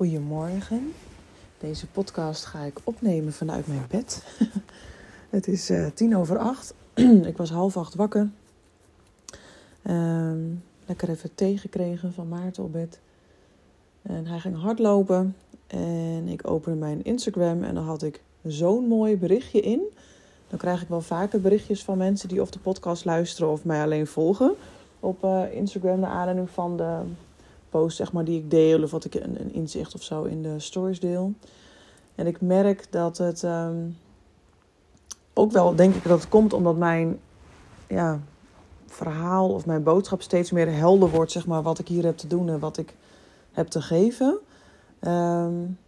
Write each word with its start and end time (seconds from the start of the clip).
Goedemorgen. 0.00 0.92
Deze 1.58 1.86
podcast 1.86 2.44
ga 2.44 2.60
ik 2.60 2.78
opnemen 2.84 3.32
vanuit 3.32 3.66
mijn 3.66 3.84
bed. 3.88 4.24
het 5.30 5.48
is 5.48 5.70
uh, 5.70 5.86
tien 5.94 6.16
over 6.16 6.38
acht. 6.38 6.74
ik 7.30 7.36
was 7.36 7.50
half 7.50 7.76
acht 7.76 7.94
wakker. 7.94 8.30
Ehm, 9.82 10.38
lekker 10.86 11.08
even 11.08 11.34
thee 11.34 11.58
gekregen 11.58 12.12
van 12.12 12.28
Maarten 12.28 12.64
op 12.64 12.72
bed. 12.72 13.00
En 14.02 14.26
hij 14.26 14.38
ging 14.38 14.60
hardlopen. 14.60 15.36
En 15.66 16.28
ik 16.28 16.50
opende 16.50 16.78
mijn 16.78 17.04
Instagram 17.04 17.62
en 17.62 17.74
dan 17.74 17.84
had 17.84 18.02
ik 18.02 18.22
zo'n 18.44 18.86
mooi 18.86 19.16
berichtje 19.16 19.60
in. 19.60 19.82
Dan 20.48 20.58
krijg 20.58 20.82
ik 20.82 20.88
wel 20.88 21.00
vaker 21.00 21.40
berichtjes 21.40 21.84
van 21.84 21.98
mensen 21.98 22.28
die 22.28 22.40
of 22.40 22.50
de 22.50 22.58
podcast 22.58 23.04
luisteren 23.04 23.50
of 23.50 23.64
mij 23.64 23.82
alleen 23.82 24.06
volgen. 24.06 24.54
Op 25.00 25.24
uh, 25.24 25.42
Instagram, 25.52 26.00
naar 26.00 26.10
aanleiding 26.10 26.50
van 26.50 26.76
de 26.76 27.00
post 27.70 27.96
zeg 27.96 28.12
maar, 28.12 28.24
die 28.24 28.38
ik 28.38 28.50
deel 28.50 28.82
of 28.82 28.90
wat 28.90 29.04
ik 29.04 29.14
een, 29.14 29.40
een 29.40 29.52
inzicht 29.52 29.94
of 29.94 30.02
zo 30.02 30.22
in 30.22 30.42
de 30.42 30.58
stories 30.58 31.00
deel. 31.00 31.32
En 32.14 32.26
ik 32.26 32.40
merk 32.40 32.86
dat 32.92 33.18
het 33.18 33.42
um, 33.42 33.96
ook 35.34 35.52
wel, 35.52 35.74
denk 35.74 35.94
ik, 35.94 36.04
dat 36.04 36.20
het 36.20 36.28
komt 36.28 36.52
omdat 36.52 36.76
mijn 36.76 37.20
ja, 37.88 38.20
verhaal 38.86 39.48
of 39.48 39.66
mijn 39.66 39.82
boodschap 39.82 40.22
steeds 40.22 40.50
meer 40.50 40.72
helder 40.72 41.10
wordt, 41.10 41.32
zeg 41.32 41.46
maar, 41.46 41.62
wat 41.62 41.78
ik 41.78 41.88
hier 41.88 42.04
heb 42.04 42.16
te 42.16 42.26
doen 42.26 42.48
en 42.48 42.58
wat 42.58 42.78
ik 42.78 42.94
heb 43.52 43.66
te 43.66 43.82
geven. 43.82 44.38
Um, 45.00 45.78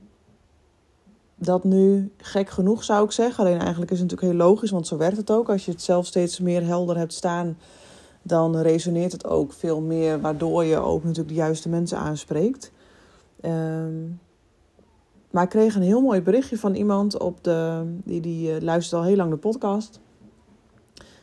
dat 1.34 1.64
nu 1.64 2.12
gek 2.16 2.50
genoeg 2.50 2.84
zou 2.84 3.04
ik 3.04 3.12
zeggen. 3.12 3.44
Alleen 3.44 3.58
eigenlijk 3.58 3.90
is 3.90 4.00
het 4.00 4.10
natuurlijk 4.10 4.38
heel 4.38 4.46
logisch, 4.48 4.70
want 4.70 4.86
zo 4.86 4.96
werkt 4.96 5.16
het 5.16 5.30
ook. 5.30 5.48
Als 5.48 5.64
je 5.64 5.70
het 5.70 5.82
zelf 5.82 6.06
steeds 6.06 6.40
meer 6.40 6.64
helder 6.64 6.96
hebt 6.96 7.12
staan, 7.12 7.56
dan 8.22 8.56
resoneert 8.56 9.12
het 9.12 9.26
ook 9.26 9.52
veel 9.52 9.80
meer, 9.80 10.20
waardoor 10.20 10.64
je 10.64 10.76
ook 10.76 11.02
natuurlijk 11.02 11.28
de 11.28 11.34
juiste 11.34 11.68
mensen 11.68 11.98
aanspreekt. 11.98 12.72
Um, 13.44 14.20
maar 15.30 15.42
ik 15.42 15.48
kreeg 15.48 15.74
een 15.74 15.82
heel 15.82 16.00
mooi 16.00 16.22
berichtje 16.22 16.58
van 16.58 16.74
iemand 16.74 17.18
op 17.18 17.44
de, 17.44 17.82
die, 18.04 18.20
die 18.20 18.54
uh, 18.54 18.60
luistert 18.60 19.00
al 19.00 19.06
heel 19.06 19.16
lang 19.16 19.30
de 19.30 19.36
podcast. 19.36 20.00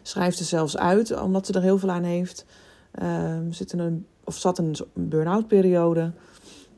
Schrijft 0.02 0.39
er 0.39 0.45
zelfs 0.45 0.78
uit, 0.78 1.22
omdat 1.22 1.45
ze 1.45 1.53
er 1.53 1.61
heel 1.61 1.78
veel 1.78 1.89
aan 1.89 2.03
heeft. 2.03 2.45
Um, 3.02 3.53
zit 3.53 3.73
in 3.73 3.80
een, 3.80 4.06
of 4.23 4.38
zat 4.38 4.58
in 4.58 4.66
een 4.66 5.08
burn-out 5.09 5.47
periode. 5.47 6.11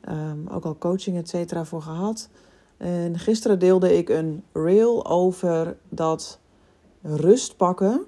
Um, 0.08 0.48
ook 0.48 0.64
al 0.64 0.78
coaching 0.78 1.16
et 1.16 1.28
cetera 1.28 1.64
voor 1.64 1.82
gehad. 1.82 2.28
En 2.76 3.18
gisteren 3.18 3.58
deelde 3.58 3.96
ik 3.96 4.08
een 4.08 4.42
reel 4.52 5.06
over 5.06 5.76
dat 5.88 6.38
rust 7.02 7.56
pakken 7.56 8.06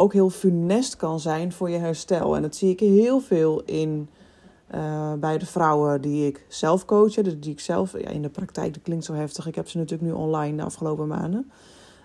ook 0.00 0.12
heel 0.12 0.30
funest 0.30 0.96
kan 0.96 1.20
zijn 1.20 1.52
voor 1.52 1.70
je 1.70 1.78
herstel. 1.78 2.36
En 2.36 2.42
dat 2.42 2.56
zie 2.56 2.70
ik 2.70 2.80
heel 2.80 3.20
veel 3.20 3.62
in, 3.64 4.08
uh, 4.74 5.12
bij 5.12 5.38
de 5.38 5.46
vrouwen 5.46 6.00
die 6.00 6.26
ik 6.26 6.44
zelf 6.48 6.84
coach. 6.84 7.14
Die 7.14 7.52
ik 7.52 7.60
zelf 7.60 7.92
ja, 7.98 8.08
in 8.08 8.22
de 8.22 8.28
praktijk, 8.28 8.74
dat 8.74 8.82
klinkt 8.82 9.04
zo 9.04 9.12
heftig. 9.12 9.46
Ik 9.46 9.54
heb 9.54 9.68
ze 9.68 9.78
natuurlijk 9.78 10.10
nu 10.10 10.16
online 10.16 10.56
de 10.56 10.62
afgelopen 10.62 11.06
maanden. 11.06 11.50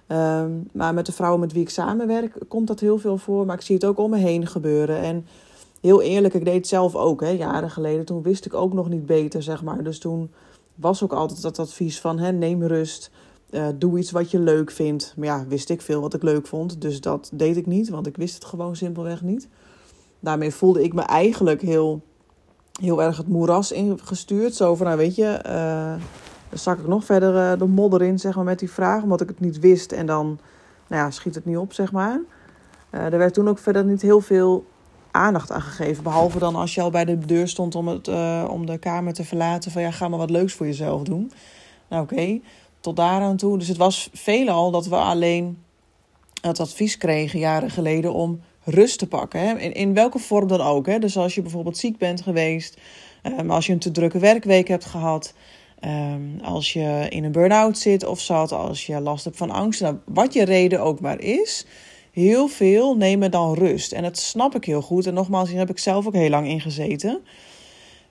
Um, 0.07 0.69
maar 0.71 0.93
met 0.93 1.05
de 1.05 1.11
vrouwen 1.11 1.39
met 1.39 1.53
wie 1.53 1.61
ik 1.61 1.69
samenwerk 1.69 2.37
komt 2.47 2.67
dat 2.67 2.79
heel 2.79 2.97
veel 2.97 3.17
voor. 3.17 3.45
Maar 3.45 3.55
ik 3.55 3.61
zie 3.61 3.75
het 3.75 3.85
ook 3.85 3.97
om 3.97 4.09
me 4.09 4.17
heen 4.17 4.47
gebeuren. 4.47 4.99
En 4.99 5.25
heel 5.81 6.01
eerlijk, 6.01 6.33
ik 6.33 6.45
deed 6.45 6.55
het 6.55 6.67
zelf 6.67 6.95
ook, 6.95 7.21
hè, 7.21 7.29
jaren 7.29 7.69
geleden. 7.69 8.05
Toen 8.05 8.21
wist 8.21 8.45
ik 8.45 8.53
ook 8.53 8.73
nog 8.73 8.89
niet 8.89 9.05
beter, 9.05 9.43
zeg 9.43 9.63
maar. 9.63 9.83
Dus 9.83 9.99
toen 9.99 10.31
was 10.75 11.03
ook 11.03 11.13
altijd 11.13 11.41
dat 11.41 11.59
advies 11.59 11.99
van 11.99 12.19
hè, 12.19 12.31
neem 12.31 12.63
rust. 12.63 13.11
Uh, 13.49 13.67
doe 13.75 13.99
iets 13.99 14.11
wat 14.11 14.31
je 14.31 14.39
leuk 14.39 14.71
vindt. 14.71 15.13
Maar 15.17 15.27
ja, 15.27 15.45
wist 15.47 15.69
ik 15.69 15.81
veel 15.81 16.01
wat 16.01 16.13
ik 16.13 16.23
leuk 16.23 16.47
vond. 16.47 16.81
Dus 16.81 17.01
dat 17.01 17.29
deed 17.33 17.57
ik 17.57 17.65
niet, 17.65 17.89
want 17.89 18.07
ik 18.07 18.17
wist 18.17 18.33
het 18.33 18.45
gewoon 18.45 18.75
simpelweg 18.75 19.21
niet. 19.21 19.47
Daarmee 20.19 20.51
voelde 20.51 20.83
ik 20.83 20.93
me 20.93 21.01
eigenlijk 21.01 21.61
heel, 21.61 22.01
heel 22.81 23.03
erg 23.03 23.17
het 23.17 23.27
moeras 23.27 23.71
ingestuurd. 23.71 24.55
Zo 24.55 24.75
van, 24.75 24.85
nou 24.85 24.97
weet 24.97 25.15
je, 25.15 25.43
uh, 25.45 26.01
dan 26.49 26.59
zak 26.59 26.79
ik 26.79 26.87
nog 26.87 27.05
verder 27.05 27.35
uh, 27.35 27.59
de 27.59 27.65
modder 27.65 28.01
in, 28.01 28.19
zeg 28.19 28.35
maar, 28.35 28.43
met 28.43 28.59
die 28.59 28.71
vraag. 28.71 29.03
Omdat 29.03 29.21
ik 29.21 29.27
het 29.27 29.39
niet 29.39 29.59
wist 29.59 29.91
en 29.91 30.05
dan, 30.05 30.39
nou 30.87 31.03
ja, 31.03 31.11
schiet 31.11 31.35
het 31.35 31.45
niet 31.45 31.57
op, 31.57 31.73
zeg 31.73 31.91
maar. 31.91 32.19
er 32.89 33.17
werd 33.17 33.33
toen 33.33 33.49
ook 33.49 33.59
verder 33.59 33.85
niet 33.85 34.01
heel 34.01 34.21
veel 34.21 34.65
aandacht 35.11 35.51
aan 35.51 35.61
gegeven. 35.61 36.03
Behalve 36.03 36.39
dan 36.39 36.55
als 36.55 36.75
je 36.75 36.81
al 36.81 36.89
bij 36.89 37.05
de 37.05 37.17
deur 37.17 37.47
stond 37.47 37.75
om, 37.75 37.87
het, 37.87 38.07
om 38.49 38.65
de 38.65 38.77
kamer 38.77 39.13
te 39.13 39.23
verlaten. 39.23 39.71
Van 39.71 39.81
ja, 39.81 39.91
ga 39.91 40.07
maar 40.07 40.19
wat 40.19 40.29
leuks 40.29 40.53
voor 40.53 40.65
jezelf 40.65 41.03
doen. 41.03 41.31
Nou 41.89 42.03
oké, 42.03 42.39
tot 42.85 42.95
daaraan 42.95 43.37
toe. 43.37 43.57
Dus 43.57 43.67
het 43.67 43.77
was 43.77 44.09
veelal 44.13 44.71
dat 44.71 44.85
we 44.85 44.95
alleen 44.95 45.57
het 46.41 46.59
advies 46.59 46.97
kregen 46.97 47.39
jaren 47.39 47.69
geleden 47.69 48.13
om 48.13 48.41
rust 48.63 48.99
te 48.99 49.07
pakken. 49.07 49.39
Hè? 49.39 49.57
In, 49.57 49.73
in 49.73 49.93
welke 49.93 50.19
vorm 50.19 50.47
dan 50.47 50.61
ook. 50.61 50.85
Hè? 50.85 50.99
Dus 50.99 51.17
als 51.17 51.35
je 51.35 51.41
bijvoorbeeld 51.41 51.77
ziek 51.77 51.97
bent 51.97 52.21
geweest, 52.21 52.77
um, 53.23 53.51
als 53.51 53.65
je 53.65 53.73
een 53.73 53.79
te 53.79 53.91
drukke 53.91 54.19
werkweek 54.19 54.67
hebt 54.67 54.85
gehad, 54.85 55.33
um, 55.85 56.39
als 56.43 56.73
je 56.73 57.05
in 57.09 57.23
een 57.23 57.31
burn-out 57.31 57.77
zit 57.77 58.05
of 58.05 58.19
zat, 58.19 58.51
als 58.51 58.85
je 58.85 58.99
last 58.99 59.23
hebt 59.23 59.37
van 59.37 59.51
angst, 59.51 59.81
nou, 59.81 59.97
wat 60.05 60.33
je 60.33 60.43
reden 60.43 60.81
ook 60.81 60.99
maar 60.99 61.19
is. 61.19 61.65
Heel 62.11 62.47
veel 62.47 62.97
nemen 62.97 63.31
dan 63.31 63.53
rust. 63.53 63.91
En 63.91 64.03
dat 64.03 64.17
snap 64.17 64.55
ik 64.55 64.65
heel 64.65 64.81
goed. 64.81 65.07
En 65.07 65.13
nogmaals, 65.13 65.49
hier 65.49 65.57
heb 65.57 65.69
ik 65.69 65.79
zelf 65.79 66.07
ook 66.07 66.13
heel 66.13 66.29
lang 66.29 66.47
in 66.47 66.61
gezeten. 66.61 67.21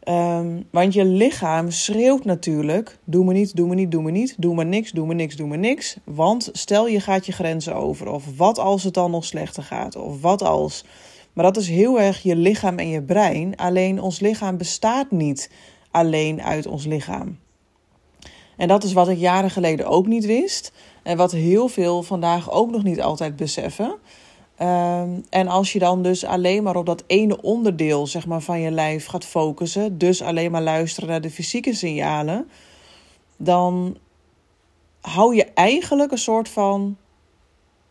Um, 0.09 0.65
want 0.71 0.95
je 0.95 1.05
lichaam 1.05 1.71
schreeuwt 1.71 2.25
natuurlijk: 2.25 2.99
doe 3.05 3.25
me 3.25 3.33
niet, 3.33 3.57
doe 3.57 3.69
me 3.69 3.75
niet, 3.75 3.91
doe 3.91 4.03
me 4.03 4.11
niet, 4.11 4.35
doe 4.39 4.55
me 4.55 4.65
niks, 4.65 4.91
doe 4.91 5.07
me 5.07 5.15
niks, 5.15 5.37
doe 5.37 5.47
me 5.47 5.57
niks. 5.57 5.97
Want 6.05 6.49
stel 6.53 6.89
je 6.89 7.01
gaat 7.01 7.27
je 7.27 7.33
grenzen 7.33 7.75
over, 7.75 8.09
of 8.09 8.37
wat 8.37 8.59
als 8.59 8.85
het 8.85 8.95
dan 8.95 9.11
nog 9.11 9.25
slechter 9.25 9.63
gaat, 9.63 9.97
of 9.97 10.21
wat 10.21 10.43
als. 10.43 10.85
Maar 11.33 11.45
dat 11.45 11.57
is 11.57 11.69
heel 11.69 12.01
erg 12.01 12.23
je 12.23 12.37
lichaam 12.37 12.79
en 12.79 12.89
je 12.89 13.03
brein. 13.03 13.57
Alleen 13.57 14.01
ons 14.01 14.21
lichaam 14.21 14.57
bestaat 14.57 15.11
niet 15.11 15.51
alleen 15.91 16.43
uit 16.43 16.67
ons 16.67 16.85
lichaam. 16.87 17.39
En 18.57 18.69
dat 18.69 18.85
is 18.85 18.93
wat 18.93 19.09
ik 19.09 19.19
jaren 19.19 19.51
geleden 19.51 19.87
ook 19.87 20.07
niet 20.07 20.27
wist. 20.27 20.73
En 21.03 21.17
wat 21.17 21.33
heel 21.33 21.69
veel 21.69 22.03
vandaag 22.03 22.51
ook 22.51 22.71
nog 22.71 22.83
niet 22.83 23.01
altijd 23.01 23.37
beseffen. 23.37 23.95
Um, 24.61 25.25
en 25.31 25.49
als 25.49 25.73
je 25.73 25.79
dan 25.79 26.03
dus 26.03 26.25
alleen 26.25 26.63
maar 26.63 26.77
op 26.77 26.87
dat 26.87 27.05
ene 27.07 27.43
onderdeel 27.43 28.07
zeg 28.07 28.27
maar, 28.27 28.41
van 28.41 28.61
je 28.61 28.71
lijf 28.71 29.07
gaat 29.07 29.25
focussen, 29.25 29.99
dus 29.99 30.23
alleen 30.23 30.51
maar 30.51 30.63
luisteren 30.63 31.09
naar 31.09 31.21
de 31.21 31.31
fysieke 31.31 31.75
signalen, 31.75 32.49
dan 33.37 33.97
hou 35.01 35.35
je 35.35 35.45
eigenlijk 35.45 36.13
een 36.13 36.19
soort 36.19 36.49
van 36.49 36.97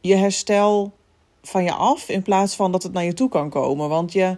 je 0.01 0.15
herstel 0.15 0.91
van 1.41 1.63
je 1.63 1.73
af 1.73 2.09
in 2.09 2.21
plaats 2.21 2.55
van 2.55 2.71
dat 2.71 2.83
het 2.83 2.93
naar 2.93 3.03
je 3.03 3.13
toe 3.13 3.29
kan 3.29 3.49
komen. 3.49 3.89
Want 3.89 4.13
je 4.13 4.37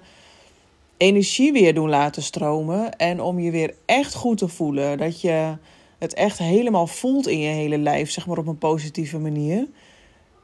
energie 0.97 1.51
weer 1.51 1.73
doen 1.73 1.89
laten 1.89 2.23
stromen 2.23 2.97
en 2.97 3.21
om 3.21 3.39
je 3.39 3.51
weer 3.51 3.75
echt 3.85 4.13
goed 4.13 4.37
te 4.37 4.47
voelen, 4.47 4.97
dat 4.97 5.21
je 5.21 5.57
het 5.97 6.13
echt 6.13 6.37
helemaal 6.37 6.87
voelt 6.87 7.27
in 7.27 7.39
je 7.39 7.49
hele 7.49 7.77
lijf, 7.77 8.11
zeg 8.11 8.27
maar 8.27 8.37
op 8.37 8.47
een 8.47 8.57
positieve 8.57 9.19
manier. 9.19 9.67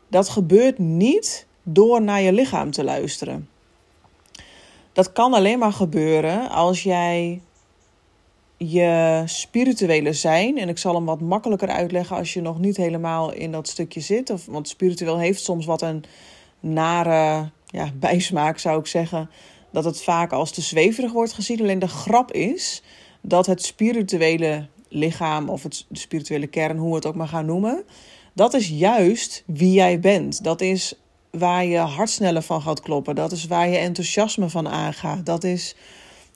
Dat 0.09 0.29
gebeurt 0.29 0.77
niet 0.77 1.47
door 1.63 2.01
naar 2.01 2.21
je 2.21 2.33
lichaam 2.33 2.71
te 2.71 2.83
luisteren. 2.83 3.49
Dat 4.93 5.11
kan 5.11 5.33
alleen 5.33 5.59
maar 5.59 5.73
gebeuren 5.73 6.49
als 6.49 6.83
jij 6.83 7.41
je 8.57 9.23
spirituele 9.25 10.13
zijn, 10.13 10.57
en 10.57 10.69
ik 10.69 10.77
zal 10.77 10.95
hem 10.95 11.05
wat 11.05 11.21
makkelijker 11.21 11.69
uitleggen 11.69 12.17
als 12.17 12.33
je 12.33 12.41
nog 12.41 12.59
niet 12.59 12.77
helemaal 12.77 13.31
in 13.33 13.51
dat 13.51 13.67
stukje 13.67 13.99
zit, 13.99 14.29
of, 14.29 14.45
want 14.45 14.67
spiritueel 14.67 15.17
heeft 15.17 15.43
soms 15.43 15.65
wat 15.65 15.81
een 15.81 16.03
nare 16.59 17.49
ja, 17.65 17.91
bijsmaak, 17.99 18.57
zou 18.57 18.79
ik 18.79 18.87
zeggen, 18.87 19.29
dat 19.71 19.83
het 19.83 20.01
vaak 20.01 20.31
als 20.31 20.51
te 20.51 20.61
zweverig 20.61 21.11
wordt 21.11 21.33
gezien. 21.33 21.61
Alleen 21.61 21.79
de 21.79 21.87
grap 21.87 22.31
is 22.31 22.83
dat 23.21 23.45
het 23.45 23.63
spirituele 23.63 24.67
lichaam 24.87 25.49
of 25.49 25.63
het, 25.63 25.85
de 25.87 25.99
spirituele 25.99 26.47
kern, 26.47 26.77
hoe 26.77 26.89
we 26.89 26.95
het 26.95 27.05
ook 27.05 27.15
maar 27.15 27.27
gaan 27.27 27.45
noemen, 27.45 27.83
dat 28.33 28.53
is 28.53 28.69
juist 28.69 29.43
wie 29.45 29.73
jij 29.73 29.99
bent. 29.99 30.43
Dat 30.43 30.61
is 30.61 31.00
waar 31.31 31.65
je 31.65 31.77
hart 31.77 32.09
sneller 32.09 32.41
van 32.41 32.61
gaat 32.61 32.81
kloppen. 32.81 33.15
Dat 33.15 33.31
is 33.31 33.45
waar 33.45 33.69
je 33.69 33.77
enthousiasme 33.77 34.49
van 34.49 34.67
aangaat. 34.67 35.25
Dat 35.25 35.43
is 35.43 35.75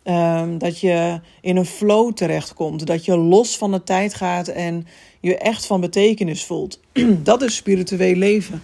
um, 0.04 0.58
dat 0.58 0.80
je 0.80 1.20
in 1.42 1.58
een 1.58 1.66
flow 1.66 2.14
terechtkomt. 2.14 2.88
Dat 2.88 3.06
je 3.06 3.18
los 3.18 3.58
van 3.58 3.72
de 3.72 3.84
tijd 3.84 4.14
gaat 4.14 4.48
en 4.48 4.88
je 5.20 5.38
echt 5.38 5.66
van 5.66 5.82
betekenis 5.82 6.46
voelt. 6.46 6.80
dat 7.30 7.42
is 7.42 7.56
spiritueel 7.56 8.16
leven. 8.16 8.64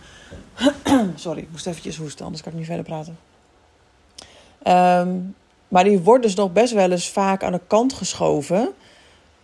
Sorry, 1.16 1.42
ik 1.42 1.52
moest 1.52 1.68
eventjes 1.68 1.98
hoesten, 1.98 2.26
anders 2.26 2.44
kan 2.44 2.52
ik 2.52 2.58
niet 2.58 2.68
verder 2.68 2.86
praten. 2.86 3.18
Um, 4.68 5.36
maar 5.68 5.84
die 5.84 6.00
wordt 6.00 6.24
dus 6.24 6.36
nog 6.36 6.52
best 6.54 6.74
wel 6.74 6.92
eens 6.92 7.10
vaak 7.10 7.44
aan 7.44 7.52
de 7.52 7.62
kant 7.68 7.94
geschoven 7.94 8.74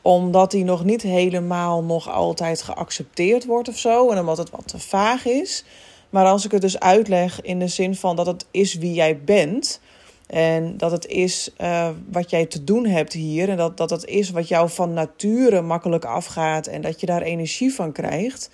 omdat 0.01 0.51
die 0.51 0.63
nog 0.63 0.83
niet 0.83 1.01
helemaal 1.01 1.83
nog 1.83 2.09
altijd 2.09 2.61
geaccepteerd 2.61 3.45
wordt 3.45 3.67
of 3.67 3.77
zo. 3.77 4.09
En 4.09 4.19
omdat 4.19 4.37
het 4.37 4.49
wat 4.49 4.67
te 4.67 4.79
vaag 4.79 5.25
is. 5.25 5.63
Maar 6.09 6.25
als 6.25 6.45
ik 6.45 6.51
het 6.51 6.61
dus 6.61 6.79
uitleg 6.79 7.41
in 7.41 7.59
de 7.59 7.67
zin 7.67 7.95
van 7.95 8.15
dat 8.15 8.25
het 8.25 8.45
is 8.51 8.73
wie 8.73 8.93
jij 8.93 9.19
bent. 9.23 9.81
En 10.27 10.77
dat 10.77 10.91
het 10.91 11.05
is 11.05 11.49
uh, 11.61 11.89
wat 12.11 12.29
jij 12.29 12.45
te 12.45 12.63
doen 12.63 12.85
hebt 12.85 13.13
hier. 13.13 13.49
En 13.49 13.57
dat, 13.57 13.77
dat 13.77 13.89
het 13.89 14.05
is 14.05 14.29
wat 14.29 14.47
jou 14.47 14.69
van 14.69 14.93
nature 14.93 15.61
makkelijk 15.61 16.05
afgaat. 16.05 16.67
En 16.67 16.81
dat 16.81 16.99
je 16.99 17.05
daar 17.05 17.21
energie 17.21 17.73
van 17.73 17.91
krijgt. 17.91 18.49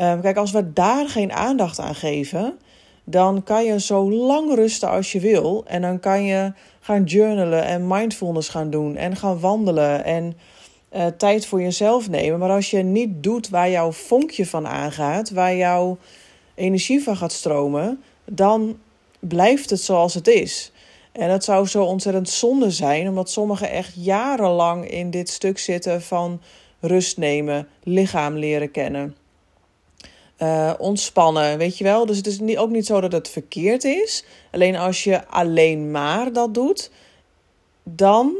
Uh, 0.00 0.20
kijk, 0.20 0.36
als 0.36 0.50
we 0.50 0.72
daar 0.72 1.08
geen 1.08 1.32
aandacht 1.32 1.78
aan 1.78 1.94
geven. 1.94 2.58
dan 3.04 3.42
kan 3.42 3.64
je 3.64 3.80
zo 3.80 4.10
lang 4.10 4.54
rusten 4.54 4.88
als 4.88 5.12
je 5.12 5.20
wil. 5.20 5.64
En 5.66 5.82
dan 5.82 6.00
kan 6.00 6.24
je 6.24 6.52
gaan 6.80 7.04
journalen 7.04 7.64
en 7.64 7.86
mindfulness 7.86 8.48
gaan 8.48 8.70
doen 8.70 8.96
en 8.96 9.16
gaan 9.16 9.40
wandelen 9.40 10.04
en 10.04 10.36
uh, 10.96 11.06
tijd 11.06 11.46
voor 11.46 11.60
jezelf 11.60 12.08
nemen. 12.08 12.38
Maar 12.38 12.50
als 12.50 12.70
je 12.70 12.82
niet 12.82 13.22
doet 13.22 13.48
waar 13.48 13.70
jouw 13.70 13.92
vonkje 13.92 14.46
van 14.46 14.66
aangaat, 14.66 15.30
waar 15.30 15.56
jouw 15.56 15.98
energie 16.56 17.02
van 17.02 17.16
gaat 17.16 17.32
stromen, 17.32 18.02
dan 18.24 18.78
blijft 19.18 19.70
het 19.70 19.80
zoals 19.80 20.14
het 20.14 20.28
is. 20.28 20.72
En 21.12 21.28
dat 21.28 21.44
zou 21.44 21.66
zo 21.66 21.84
ontzettend 21.84 22.28
zonde 22.28 22.70
zijn, 22.70 23.08
omdat 23.08 23.30
sommigen 23.30 23.70
echt 23.70 23.92
jarenlang 23.94 24.90
in 24.90 25.10
dit 25.10 25.28
stuk 25.28 25.58
zitten 25.58 26.02
van 26.02 26.40
rust 26.80 27.16
nemen, 27.16 27.68
lichaam 27.82 28.36
leren 28.36 28.70
kennen. 28.70 29.16
Uh, 30.38 30.72
ontspannen, 30.78 31.58
weet 31.58 31.78
je 31.78 31.84
wel. 31.84 32.06
Dus 32.06 32.16
het 32.16 32.26
is 32.26 32.56
ook 32.56 32.70
niet 32.70 32.86
zo 32.86 33.00
dat 33.00 33.12
het 33.12 33.28
verkeerd 33.28 33.84
is. 33.84 34.24
Alleen 34.52 34.76
als 34.76 35.04
je 35.04 35.26
alleen 35.26 35.90
maar 35.90 36.32
dat 36.32 36.54
doet, 36.54 36.90
dan, 37.82 38.34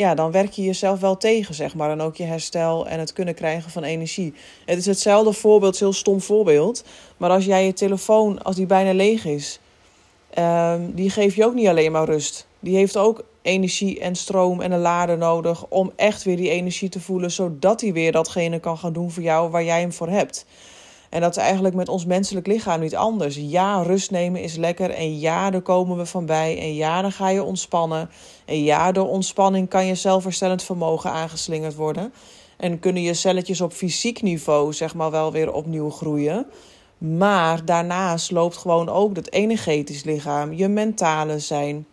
ja, 0.00 0.14
dan 0.14 0.30
werk 0.30 0.52
je 0.52 0.62
jezelf 0.62 1.00
wel 1.00 1.16
tegen, 1.16 1.54
zeg 1.54 1.74
maar. 1.74 1.90
En 1.90 2.00
ook 2.00 2.16
je 2.16 2.24
herstel 2.24 2.86
en 2.86 2.98
het 2.98 3.12
kunnen 3.12 3.34
krijgen 3.34 3.70
van 3.70 3.82
energie. 3.82 4.34
Het 4.64 4.78
is 4.78 4.86
hetzelfde 4.86 5.32
voorbeeld, 5.32 5.72
het 5.72 5.80
heel 5.80 5.92
stom 5.92 6.20
voorbeeld. 6.20 6.84
Maar 7.16 7.30
als 7.30 7.44
jij 7.44 7.66
je 7.66 7.72
telefoon, 7.72 8.42
als 8.42 8.56
die 8.56 8.66
bijna 8.66 8.92
leeg 8.92 9.24
is, 9.24 9.60
um, 10.38 10.94
die 10.94 11.10
geeft 11.10 11.34
je 11.34 11.44
ook 11.44 11.54
niet 11.54 11.66
alleen 11.66 11.92
maar 11.92 12.04
rust. 12.04 12.46
Die 12.60 12.76
heeft 12.76 12.96
ook 12.96 13.24
energie 13.42 14.00
en 14.00 14.16
stroom 14.16 14.60
en 14.60 14.72
een 14.72 14.80
lader 14.80 15.18
nodig 15.18 15.66
om 15.68 15.92
echt 15.96 16.22
weer 16.22 16.36
die 16.36 16.50
energie 16.50 16.88
te 16.88 17.00
voelen, 17.00 17.30
zodat 17.30 17.80
hij 17.80 17.92
weer 17.92 18.12
datgene 18.12 18.58
kan 18.58 18.78
gaan 18.78 18.92
doen 18.92 19.10
voor 19.10 19.22
jou 19.22 19.50
waar 19.50 19.64
jij 19.64 19.80
hem 19.80 19.92
voor 19.92 20.08
hebt. 20.08 20.46
En 21.10 21.20
dat 21.20 21.36
is 21.36 21.42
eigenlijk 21.42 21.74
met 21.74 21.88
ons 21.88 22.04
menselijk 22.04 22.46
lichaam 22.46 22.80
niet 22.80 22.96
anders. 22.96 23.36
Ja, 23.40 23.82
rust 23.82 24.10
nemen 24.10 24.42
is 24.42 24.56
lekker. 24.56 24.90
En 24.90 25.18
ja, 25.18 25.50
daar 25.50 25.60
komen 25.60 25.96
we 25.96 26.06
van 26.06 26.26
bij. 26.26 26.58
En 26.58 26.74
ja, 26.74 27.02
dan 27.02 27.12
ga 27.12 27.28
je 27.28 27.42
ontspannen. 27.42 28.10
En 28.44 28.62
ja, 28.62 28.92
door 28.92 29.08
ontspanning 29.08 29.68
kan 29.68 29.86
je 29.86 29.94
zelfherstellend 29.94 30.62
vermogen 30.62 31.10
aangeslingerd 31.10 31.74
worden. 31.74 32.12
En 32.56 32.78
kunnen 32.78 33.02
je 33.02 33.14
celletjes 33.14 33.60
op 33.60 33.72
fysiek 33.72 34.22
niveau, 34.22 34.72
zeg 34.72 34.94
maar, 34.94 35.10
wel 35.10 35.32
weer 35.32 35.52
opnieuw 35.52 35.90
groeien. 35.90 36.46
Maar 36.98 37.64
daarnaast 37.64 38.30
loopt 38.30 38.56
gewoon 38.56 38.88
ook 38.88 39.16
het 39.16 39.32
energetisch 39.32 40.04
lichaam, 40.04 40.52
je 40.52 40.68
mentale 40.68 41.38
zijn, 41.38 41.86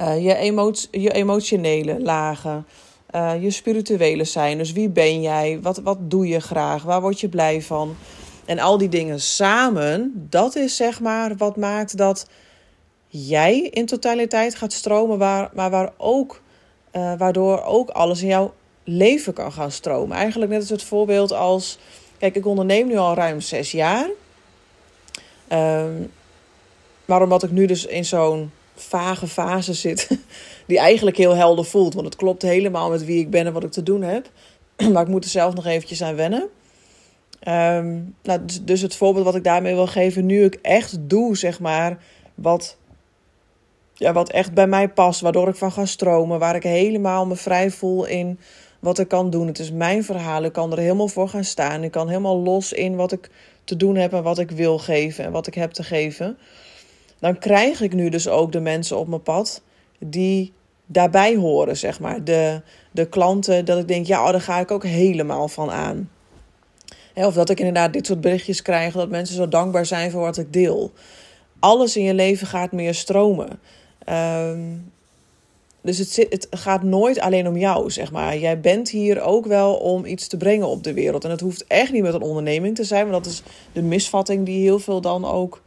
uh, 0.00 0.24
je, 0.24 0.34
emotie, 0.34 1.00
je 1.00 1.12
emotionele 1.12 2.00
lagen, 2.00 2.66
uh, 3.14 3.42
je 3.42 3.50
spirituele 3.50 4.24
zijn. 4.24 4.58
Dus 4.58 4.72
wie 4.72 4.88
ben 4.88 5.20
jij? 5.20 5.58
Wat, 5.62 5.78
wat 5.78 5.98
doe 6.00 6.26
je 6.26 6.40
graag? 6.40 6.82
Waar 6.82 7.00
word 7.00 7.20
je 7.20 7.28
blij 7.28 7.62
van? 7.62 7.96
En 8.44 8.58
al 8.58 8.78
die 8.78 8.88
dingen 8.88 9.20
samen, 9.20 10.26
dat 10.30 10.56
is 10.56 10.76
zeg 10.76 11.00
maar 11.00 11.36
wat 11.36 11.56
maakt 11.56 11.96
dat 11.96 12.26
jij 13.08 13.60
in 13.60 13.86
totaliteit 13.86 14.54
gaat 14.54 14.72
stromen, 14.72 15.18
waar, 15.18 15.50
maar 15.54 15.70
waar 15.70 15.92
ook, 15.96 16.42
uh, 16.92 17.12
waardoor 17.18 17.62
ook 17.62 17.88
alles 17.88 18.22
in 18.22 18.28
jouw 18.28 18.54
leven 18.84 19.32
kan 19.32 19.52
gaan 19.52 19.70
stromen. 19.70 20.16
Eigenlijk 20.16 20.50
net 20.50 20.60
als 20.60 20.70
het 20.70 20.82
voorbeeld 20.82 21.32
als, 21.32 21.78
kijk, 22.18 22.36
ik 22.36 22.46
onderneem 22.46 22.86
nu 22.86 22.96
al 22.96 23.14
ruim 23.14 23.40
zes 23.40 23.72
jaar. 23.72 24.08
Um, 25.48 26.12
maar 27.04 27.22
omdat 27.22 27.42
ik 27.42 27.50
nu 27.50 27.66
dus 27.66 27.86
in 27.86 28.04
zo'n 28.04 28.50
vage 28.74 29.26
fase 29.26 29.74
zit, 29.74 30.08
die 30.66 30.78
eigenlijk 30.78 31.16
heel 31.16 31.34
helder 31.34 31.64
voelt. 31.64 31.94
Want 31.94 32.06
het 32.06 32.16
klopt 32.16 32.42
helemaal 32.42 32.90
met 32.90 33.04
wie 33.04 33.20
ik 33.20 33.30
ben 33.30 33.46
en 33.46 33.52
wat 33.52 33.64
ik 33.64 33.70
te 33.70 33.82
doen 33.82 34.02
heb. 34.02 34.30
maar 34.92 35.02
ik 35.02 35.08
moet 35.08 35.24
er 35.24 35.30
zelf 35.30 35.54
nog 35.54 35.66
eventjes 35.66 36.02
aan 36.02 36.16
wennen. 36.16 36.48
Ehm, 37.40 38.00
nou, 38.22 38.44
dus, 38.44 38.64
dus, 38.64 38.80
het 38.80 38.96
voorbeeld 38.96 39.24
wat 39.24 39.34
ik 39.34 39.44
daarmee 39.44 39.74
wil 39.74 39.86
geven, 39.86 40.26
nu 40.26 40.44
ik 40.44 40.58
echt 40.62 40.96
doe, 41.00 41.36
zeg 41.36 41.60
maar, 41.60 41.98
wat, 42.34 42.76
ja, 43.94 44.12
wat 44.12 44.30
echt 44.30 44.54
bij 44.54 44.66
mij 44.66 44.88
past, 44.88 45.20
waardoor 45.20 45.48
ik 45.48 45.54
van 45.54 45.72
ga 45.72 45.84
stromen, 45.84 46.38
waar 46.38 46.54
ik 46.54 46.62
helemaal 46.62 47.26
me 47.26 47.36
vrij 47.36 47.70
voel 47.70 48.04
in 48.04 48.38
wat 48.80 48.98
ik 48.98 49.08
kan 49.08 49.30
doen. 49.30 49.46
Het 49.46 49.58
is 49.58 49.72
mijn 49.72 50.04
verhaal, 50.04 50.42
ik 50.42 50.52
kan 50.52 50.72
er 50.72 50.78
helemaal 50.78 51.08
voor 51.08 51.28
gaan 51.28 51.44
staan. 51.44 51.82
Ik 51.82 51.90
kan 51.90 52.08
helemaal 52.08 52.38
los 52.38 52.72
in 52.72 52.96
wat 52.96 53.12
ik 53.12 53.30
te 53.64 53.76
doen 53.76 53.96
heb 53.96 54.12
en 54.12 54.22
wat 54.22 54.38
ik 54.38 54.50
wil 54.50 54.78
geven 54.78 55.24
en 55.24 55.32
wat 55.32 55.46
ik 55.46 55.54
heb 55.54 55.70
te 55.70 55.82
geven 55.82 56.38
dan 57.24 57.38
krijg 57.38 57.80
ik 57.80 57.92
nu 57.92 58.08
dus 58.08 58.28
ook 58.28 58.52
de 58.52 58.60
mensen 58.60 58.98
op 58.98 59.08
mijn 59.08 59.22
pad 59.22 59.62
die 59.98 60.52
daarbij 60.86 61.36
horen, 61.36 61.76
zeg 61.76 62.00
maar. 62.00 62.24
De, 62.24 62.60
de 62.90 63.08
klanten, 63.08 63.64
dat 63.64 63.78
ik 63.78 63.88
denk, 63.88 64.06
ja, 64.06 64.24
oh, 64.24 64.30
daar 64.30 64.40
ga 64.40 64.58
ik 64.58 64.70
ook 64.70 64.84
helemaal 64.84 65.48
van 65.48 65.70
aan. 65.70 66.10
of 67.14 67.34
dat 67.34 67.50
ik 67.50 67.58
inderdaad 67.58 67.92
dit 67.92 68.06
soort 68.06 68.20
berichtjes 68.20 68.62
krijg, 68.62 68.94
dat 68.94 69.08
mensen 69.08 69.36
zo 69.36 69.48
dankbaar 69.48 69.86
zijn 69.86 70.10
voor 70.10 70.20
wat 70.20 70.36
ik 70.36 70.52
deel. 70.52 70.92
Alles 71.58 71.96
in 71.96 72.02
je 72.02 72.14
leven 72.14 72.46
gaat 72.46 72.72
meer 72.72 72.94
stromen. 72.94 73.60
Ehm, 74.04 74.60
dus 75.80 75.98
het, 75.98 76.26
het 76.30 76.46
gaat 76.50 76.82
nooit 76.82 77.20
alleen 77.20 77.48
om 77.48 77.56
jou, 77.56 77.90
zeg 77.90 78.12
maar. 78.12 78.38
Jij 78.38 78.60
bent 78.60 78.90
hier 78.90 79.20
ook 79.20 79.46
wel 79.46 79.74
om 79.74 80.04
iets 80.04 80.26
te 80.26 80.36
brengen 80.36 80.68
op 80.68 80.82
de 80.82 80.92
wereld. 80.92 81.24
En 81.24 81.30
het 81.30 81.40
hoeft 81.40 81.66
echt 81.66 81.92
niet 81.92 82.02
met 82.02 82.14
een 82.14 82.22
onderneming 82.22 82.74
te 82.74 82.84
zijn, 82.84 83.10
want 83.10 83.24
dat 83.24 83.32
is 83.32 83.42
de 83.72 83.82
misvatting 83.82 84.46
die 84.46 84.62
heel 84.62 84.78
veel 84.78 85.00
dan 85.00 85.24
ook 85.24 85.62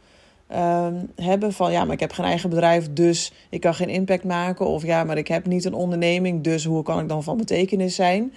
Ehm, 0.48 0.94
hebben 1.16 1.52
van 1.52 1.72
ja, 1.72 1.84
maar 1.84 1.94
ik 1.94 2.00
heb 2.00 2.12
geen 2.12 2.24
eigen 2.24 2.50
bedrijf, 2.50 2.88
dus 2.92 3.32
ik 3.50 3.60
kan 3.60 3.74
geen 3.74 3.88
impact 3.88 4.24
maken. 4.24 4.66
Of 4.66 4.84
ja, 4.84 5.04
maar 5.04 5.18
ik 5.18 5.28
heb 5.28 5.46
niet 5.46 5.64
een 5.64 5.74
onderneming, 5.74 6.42
dus 6.42 6.64
hoe 6.64 6.82
kan 6.82 7.00
ik 7.00 7.08
dan 7.08 7.22
van 7.22 7.36
betekenis 7.36 7.94
zijn? 7.94 8.32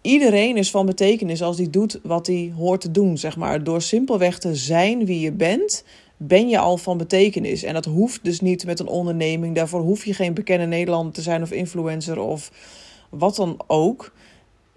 Iedereen 0.00 0.56
is 0.56 0.70
van 0.70 0.86
betekenis 0.86 1.42
als 1.42 1.56
die 1.56 1.70
doet 1.70 2.00
wat 2.02 2.26
hij 2.26 2.52
hoort 2.56 2.80
te 2.80 2.90
doen, 2.90 3.18
zeg 3.18 3.36
maar. 3.36 3.64
Door 3.64 3.82
simpelweg 3.82 4.38
te 4.38 4.54
zijn 4.54 5.06
wie 5.06 5.20
je 5.20 5.32
bent, 5.32 5.84
ben 6.16 6.48
je 6.48 6.58
al 6.58 6.76
van 6.76 6.98
betekenis. 6.98 7.62
En 7.62 7.74
dat 7.74 7.84
hoeft 7.84 8.24
dus 8.24 8.40
niet 8.40 8.66
met 8.66 8.80
een 8.80 8.88
onderneming. 8.88 9.54
Daarvoor 9.54 9.80
hoef 9.80 10.04
je 10.04 10.14
geen 10.14 10.34
bekende 10.34 10.66
Nederlander 10.66 11.12
te 11.12 11.22
zijn 11.22 11.42
of 11.42 11.50
influencer 11.50 12.18
of 12.18 12.50
wat 13.10 13.36
dan 13.36 13.60
ook. 13.66 14.12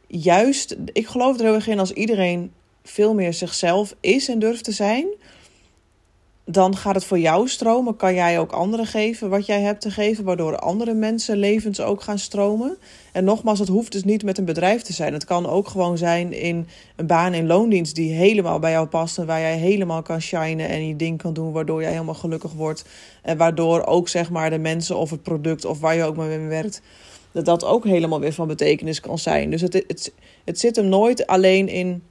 Juist, 0.08 0.78
ik 0.94 1.08
geloof 1.08 1.38
er 1.38 1.46
heel 1.46 1.54
erg 1.54 1.68
in 1.68 1.80
als 1.80 1.92
iedereen 1.92 2.52
veel 2.84 3.14
meer 3.14 3.34
zichzelf 3.34 3.96
is 4.00 4.30
en 4.30 4.40
durft 4.40 4.64
te 4.64 4.72
zijn 4.72 5.08
dan 6.50 6.76
gaat 6.76 6.96
het 6.96 7.04
voor 7.04 7.20
jou 7.20 7.48
stromen. 7.48 7.96
Kan 7.96 8.14
jij 8.14 8.40
ook 8.40 8.52
anderen 8.52 8.86
geven 8.86 9.30
wat 9.30 9.46
jij 9.46 9.62
hebt 9.62 9.82
te 9.82 9.92
geven, 9.92 10.24
waardoor 10.24 10.58
andere 10.58 10.94
mensen 10.94 11.38
levens 11.38 11.82
ook 11.82 12.02
gaan 12.02 12.20
stromen. 12.20 12.78
En 13.12 13.24
nogmaals, 13.24 13.60
het 13.60 13.68
hoeft 13.68 13.92
dus 13.92 14.04
niet 14.04 14.24
met 14.24 14.38
een 14.38 14.46
bedrijf 14.46 14.82
te 14.82 14.94
zijn. 14.94 15.14
Het 15.14 15.26
kan 15.26 15.46
ook 15.48 15.68
gewoon 15.68 15.98
zijn 15.98 16.34
in 16.34 16.68
een 16.96 17.08
baan 17.08 17.34
in 17.34 17.48
loondienst 17.48 17.96
die 17.96 18.14
helemaal 18.14 18.60
bij 18.60 18.72
jou 18.72 18.88
past 18.88 19.18
en 19.18 19.26
waar 19.26 19.40
jij 19.40 19.58
helemaal 19.58 20.02
kan 20.02 20.22
shinen 20.22 20.70
en 20.70 20.88
je 20.88 20.96
ding 20.96 21.18
kan 21.18 21.34
doen, 21.34 21.52
waardoor 21.52 21.82
jij 21.82 21.92
helemaal 21.92 22.14
gelukkig 22.14 22.54
wordt. 22.54 22.86
En 23.22 23.38
waardoor 23.38 23.86
ook 23.86 24.10
zeg 24.10 24.30
maar 24.30 24.50
de 24.50 24.60
mensen 24.60 24.98
of 24.98 25.10
het 25.10 25.24
product 25.24 25.66
of 25.66 25.80
waar 25.80 25.96
je 25.96 26.04
ook 26.04 26.16
maar 26.16 26.28
mee 26.28 26.40
werkt, 26.40 26.82
dat 27.32 27.46
dat 27.46 27.66
ook 27.66 27.84
helemaal 27.84 28.20
weer 28.20 28.34
van 28.34 28.48
betekenis 28.48 29.00
kan 29.00 29.18
zijn. 29.18 29.50
Dus 29.50 29.62
het, 29.62 29.74
het, 29.74 30.14
het 30.46 30.60
zit 30.60 30.76
hem 30.76 30.86
nooit 30.86 31.28
alleen 31.28 31.68
in 31.68 32.04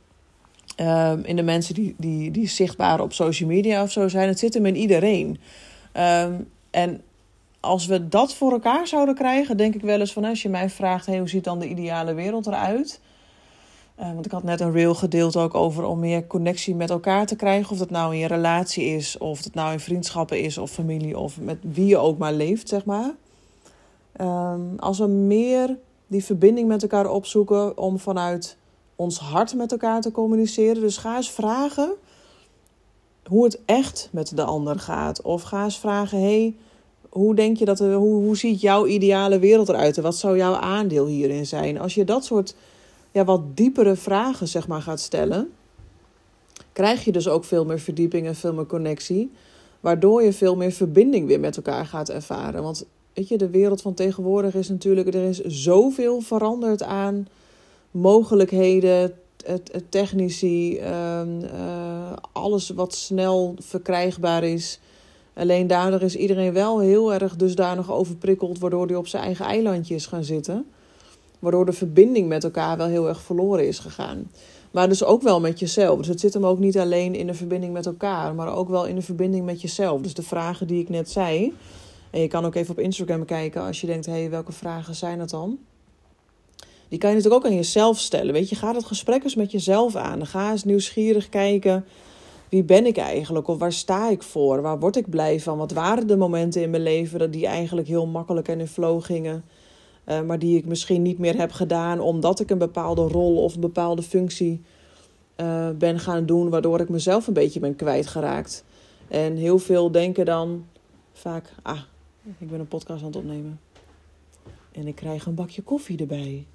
Um, 0.81 1.25
in 1.25 1.37
de 1.37 1.43
mensen 1.43 1.75
die, 1.75 1.95
die, 1.99 2.31
die 2.31 2.49
zichtbaar 2.49 3.01
op 3.01 3.13
social 3.13 3.49
media 3.49 3.83
of 3.83 3.91
zo 3.91 4.09
zijn. 4.09 4.29
Het 4.29 4.39
zit 4.39 4.55
hem 4.55 4.67
in 4.67 4.77
iedereen. 4.77 5.39
Um, 5.93 6.49
en 6.71 7.01
als 7.61 7.87
we 7.87 8.09
dat 8.09 8.35
voor 8.35 8.53
elkaar 8.53 8.87
zouden 8.87 9.15
krijgen, 9.15 9.57
denk 9.57 9.75
ik 9.75 9.81
wel 9.81 10.01
eens 10.01 10.13
van 10.13 10.25
als 10.25 10.43
je 10.43 10.49
mij 10.49 10.71
vraagt: 10.71 11.07
hey, 11.07 11.19
hoe 11.19 11.29
ziet 11.29 11.45
dan 11.45 11.59
de 11.59 11.69
ideale 11.69 12.15
wereld 12.15 12.47
eruit? 12.47 13.01
Uh, 14.01 14.13
want 14.13 14.27
ik 14.27 14.33
had 14.33 14.43
net 14.43 14.61
een 14.61 14.73
reel 14.73 14.95
gedeeld 14.95 15.37
ook 15.37 15.55
over 15.55 15.85
om 15.85 15.99
meer 15.99 16.27
connectie 16.27 16.75
met 16.75 16.91
elkaar 16.91 17.27
te 17.27 17.37
krijgen. 17.37 17.73
Of 17.73 17.79
dat 17.79 17.91
nou 17.91 18.13
in 18.13 18.19
je 18.19 18.27
relatie 18.27 18.85
is, 18.85 19.19
of 19.19 19.43
dat 19.43 19.55
nou 19.55 19.73
in 19.73 19.81
vriendschappen 19.81 20.41
is, 20.41 20.59
of 20.59 20.71
familie, 20.71 21.19
of 21.19 21.41
met 21.41 21.59
wie 21.61 21.87
je 21.87 21.99
ook 21.99 22.19
maar 22.19 22.33
leeft, 22.33 22.69
zeg 22.69 22.85
maar. 22.85 23.15
Um, 24.21 24.75
als 24.79 24.99
we 24.99 25.07
meer 25.07 25.79
die 26.07 26.25
verbinding 26.25 26.69
met 26.69 26.83
elkaar 26.83 27.11
opzoeken 27.11 27.79
om 27.79 27.99
vanuit 27.99 28.57
ons 28.97 29.19
hart 29.19 29.55
met 29.55 29.73
elkaar 29.73 30.01
te 30.01 30.11
communiceren. 30.11 30.81
Dus 30.81 30.97
ga 30.97 31.17
eens 31.17 31.31
vragen 31.31 31.95
hoe 33.27 33.45
het 33.45 33.59
echt 33.65 34.09
met 34.13 34.37
de 34.37 34.45
ander 34.45 34.79
gaat. 34.79 35.23
Of 35.23 35.43
ga 35.43 35.65
eens 35.65 35.79
vragen: 35.79 36.21
hey, 36.21 36.55
hoe 37.09 37.35
denk 37.35 37.57
je 37.57 37.65
dat 37.65 37.81
er, 37.81 37.95
hoe, 37.95 38.23
hoe 38.23 38.37
ziet 38.37 38.61
jouw 38.61 38.87
ideale 38.87 39.39
wereld 39.39 39.69
eruit? 39.69 39.97
En 39.97 40.03
wat 40.03 40.17
zou 40.17 40.37
jouw 40.37 40.55
aandeel 40.55 41.07
hierin 41.07 41.47
zijn? 41.47 41.81
Als 41.81 41.95
je 41.95 42.05
dat 42.05 42.25
soort 42.25 42.55
ja, 43.13 43.25
wat 43.25 43.57
diepere 43.57 43.97
vragen 43.97 44.49
zeg 44.49 44.69
maar, 44.69 44.83
gaat 44.83 45.01
stellen, 45.01 45.53
krijg 46.73 47.05
je 47.05 47.13
dus 47.13 47.29
ook 47.29 47.45
veel 47.45 47.65
meer 47.65 47.81
verdieping 47.81 48.27
en 48.27 48.35
veel 48.35 48.53
meer 48.53 48.67
connectie. 48.67 49.33
Waardoor 49.81 50.23
je 50.23 50.33
veel 50.33 50.57
meer 50.57 50.73
verbinding 50.73 51.27
weer 51.27 51.41
met 51.41 51.57
elkaar 51.57 51.87
gaat 51.87 52.09
ervaren. 52.09 52.63
Want 52.63 52.87
weet 53.13 53.29
je, 53.29 53.39
de 53.39 53.51
wereld 53.51 53.83
van 53.83 53.95
tegenwoordig 53.95 54.55
is 54.55 54.69
natuurlijk, 54.69 55.15
er 55.15 55.29
is 55.29 55.41
zoveel 55.45 56.21
veranderd 56.21 56.83
aan 56.83 57.29
mogelijkheden, 57.97 59.13
technici, 59.89 60.79
ehm, 60.79 61.45
eh, 61.45 62.13
alles 62.33 62.69
wat 62.69 62.95
snel 62.95 63.55
verkrijgbaar 63.59 64.45
is. 64.45 64.81
Alleen 65.35 65.67
daardoor 65.67 66.03
is 66.03 66.17
iedereen 66.17 66.53
wel 66.53 66.79
heel 66.81 67.13
erg 67.13 67.37
dusdanig 67.37 67.93
overprikkeld, 67.93 68.59
waardoor 68.59 68.87
hij 68.87 68.97
op 68.97 69.07
zijn 69.07 69.23
eigen 69.23 69.45
eilandje 69.45 69.95
is 69.95 70.07
gaan 70.07 70.25
zitten. 70.25 70.67
Waardoor 71.39 71.67
de 71.67 71.73
verbinding 71.73 72.29
met 72.29 72.45
elkaar 72.45 72.77
wel 72.77 72.87
heel 72.87 73.09
erg 73.09 73.21
verloren 73.21 73.67
is 73.67 73.79
gegaan. 73.79 74.31
Maar 74.71 74.89
dus 74.89 75.05
ook 75.05 75.23
wel 75.23 75.41
met 75.41 75.59
jezelf. 75.59 75.99
Dus 75.99 76.09
het 76.09 76.21
zit 76.21 76.35
hem 76.35 76.47
ook 76.47 76.59
niet 76.59 76.79
alleen 76.79 77.15
in 77.15 77.27
de 77.27 77.35
verbinding 77.35 77.73
met 77.73 77.87
elkaar, 77.87 78.35
maar 78.35 78.57
ook 78.57 78.69
wel 78.69 78.87
in 78.87 78.95
de 78.95 79.03
verbinding 79.03 79.45
met 79.45 79.61
jezelf. 79.61 80.01
Dus 80.01 80.15
de 80.15 80.23
vragen 80.23 80.67
die 80.67 80.81
ik 80.81 80.89
net 80.89 81.11
zei. 81.11 81.55
En 82.11 82.21
je 82.21 82.29
kan 82.29 82.45
ook 82.45 82.55
even 82.55 82.71
op 82.71 82.79
Instagram 82.79 83.25
kijken 83.25 83.63
als 83.63 83.81
je 83.81 83.87
denkt: 83.87 84.07
hé, 84.07 84.13
hey, 84.13 84.31
welke 84.31 84.53
vragen 84.53 84.95
zijn 84.95 85.21
het 85.21 85.31
dan? 85.31 85.59
Die 86.89 86.99
kan 86.99 87.11
je 87.11 87.17
natuurlijk 87.17 87.45
ook 87.45 87.51
aan 87.51 87.57
jezelf 87.57 87.99
stellen. 87.99 88.33
Weet 88.33 88.49
je, 88.49 88.57
ga 88.57 88.75
het 88.75 88.85
gesprek 88.85 89.25
eens 89.25 89.35
met 89.35 89.51
jezelf 89.51 89.97
aan. 89.97 90.27
Ga 90.27 90.51
eens 90.51 90.65
nieuwsgierig 90.65 91.29
kijken. 91.29 91.85
Wie 92.49 92.65
ben 92.65 92.87
ik 92.87 92.97
eigenlijk? 92.97 93.49
Of 93.49 93.59
waar 93.59 93.73
sta 93.73 94.11
ik 94.11 94.23
voor? 94.23 94.63
Waar 94.63 94.79
word 94.79 94.97
ik 94.97 95.11
blij 95.11 95.41
van? 95.41 95.59
Wat 95.59 95.73
waren 95.73 96.07
de 96.07 96.17
momenten 96.17 96.63
in 96.63 96.71
mijn 96.71 96.83
leven 96.83 97.31
die 97.31 97.47
eigenlijk 97.47 97.89
heel 97.89 98.07
makkelijk 98.07 98.49
en 98.49 98.61
in 98.61 98.67
flow 98.67 99.03
gingen? 99.03 99.45
Uh, 100.09 100.21
maar 100.21 100.39
die 100.39 100.57
ik 100.57 100.67
misschien 100.67 101.03
niet 101.03 101.19
meer 101.19 101.37
heb 101.37 101.53
gedaan 101.53 102.01
omdat 102.01 102.41
ik 102.41 102.51
een 102.51 102.59
bepaalde 102.59 103.03
rol 103.03 103.43
of 103.43 103.55
een 103.55 103.61
bepaalde 103.61 104.03
functie 104.03 104.63
uh, 105.37 105.71
ben 105.71 105.99
gaan 105.99 106.27
doen, 106.27 106.49
waardoor 106.51 106.81
ik 106.81 106.89
mezelf 106.89 107.27
een 107.27 107.35
beetje 107.35 107.61
ben 107.61 107.77
kwijtgeraakt. 107.77 108.65
En 109.09 109.37
heel 109.37 109.59
veel 109.59 109.91
denken 109.91 110.25
dan 110.25 110.67
vaak: 111.13 111.53
ah, 111.63 111.81
ik 112.39 112.51
ben 112.51 112.61
een 112.61 112.69
podcast 112.69 113.01
aan 113.01 113.07
het 113.07 113.17
opnemen. 113.17 113.61
En 114.73 114.87
ik 114.87 114.95
krijg 114.95 115.27
een 115.27 115.35
bakje 115.35 115.63
koffie 115.63 115.99
erbij. 115.99 116.47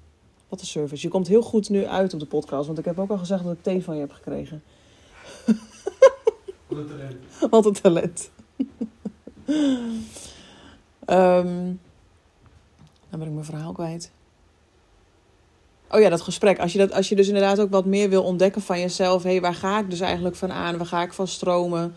Wat 0.52 0.60
een 0.60 0.66
service. 0.66 1.02
Je 1.02 1.12
komt 1.12 1.28
heel 1.28 1.42
goed 1.42 1.68
nu 1.68 1.86
uit 1.86 2.14
op 2.14 2.20
de 2.20 2.26
podcast, 2.26 2.66
want 2.66 2.78
ik 2.78 2.84
heb 2.84 2.98
ook 2.98 3.10
al 3.10 3.18
gezegd 3.18 3.44
dat 3.44 3.52
ik 3.52 3.62
thee 3.62 3.82
van 3.82 3.94
je 3.94 4.00
heb 4.00 4.12
gekregen. 4.12 4.62
Wat 6.66 6.78
een 6.78 6.86
talent. 6.86 7.50
Wat 7.50 7.66
een 7.66 7.72
talent. 7.72 8.30
um, 11.06 11.80
dan 13.10 13.18
ben 13.18 13.26
ik 13.26 13.32
mijn 13.32 13.44
verhaal 13.44 13.72
kwijt. 13.72 14.10
Oh 15.90 16.00
ja, 16.00 16.08
dat 16.08 16.20
gesprek. 16.20 16.58
Als 16.58 16.72
je, 16.72 16.78
dat, 16.78 16.92
als 16.92 17.08
je 17.08 17.16
dus 17.16 17.26
inderdaad 17.26 17.60
ook 17.60 17.70
wat 17.70 17.84
meer 17.84 18.08
wil 18.08 18.22
ontdekken 18.22 18.62
van 18.62 18.80
jezelf. 18.80 19.22
Hé, 19.22 19.30
hey, 19.30 19.40
waar 19.40 19.54
ga 19.54 19.78
ik 19.78 19.90
dus 19.90 20.00
eigenlijk 20.00 20.36
van 20.36 20.52
aan? 20.52 20.76
Waar 20.76 20.86
ga 20.86 21.02
ik 21.02 21.12
van 21.12 21.28
stromen? 21.28 21.94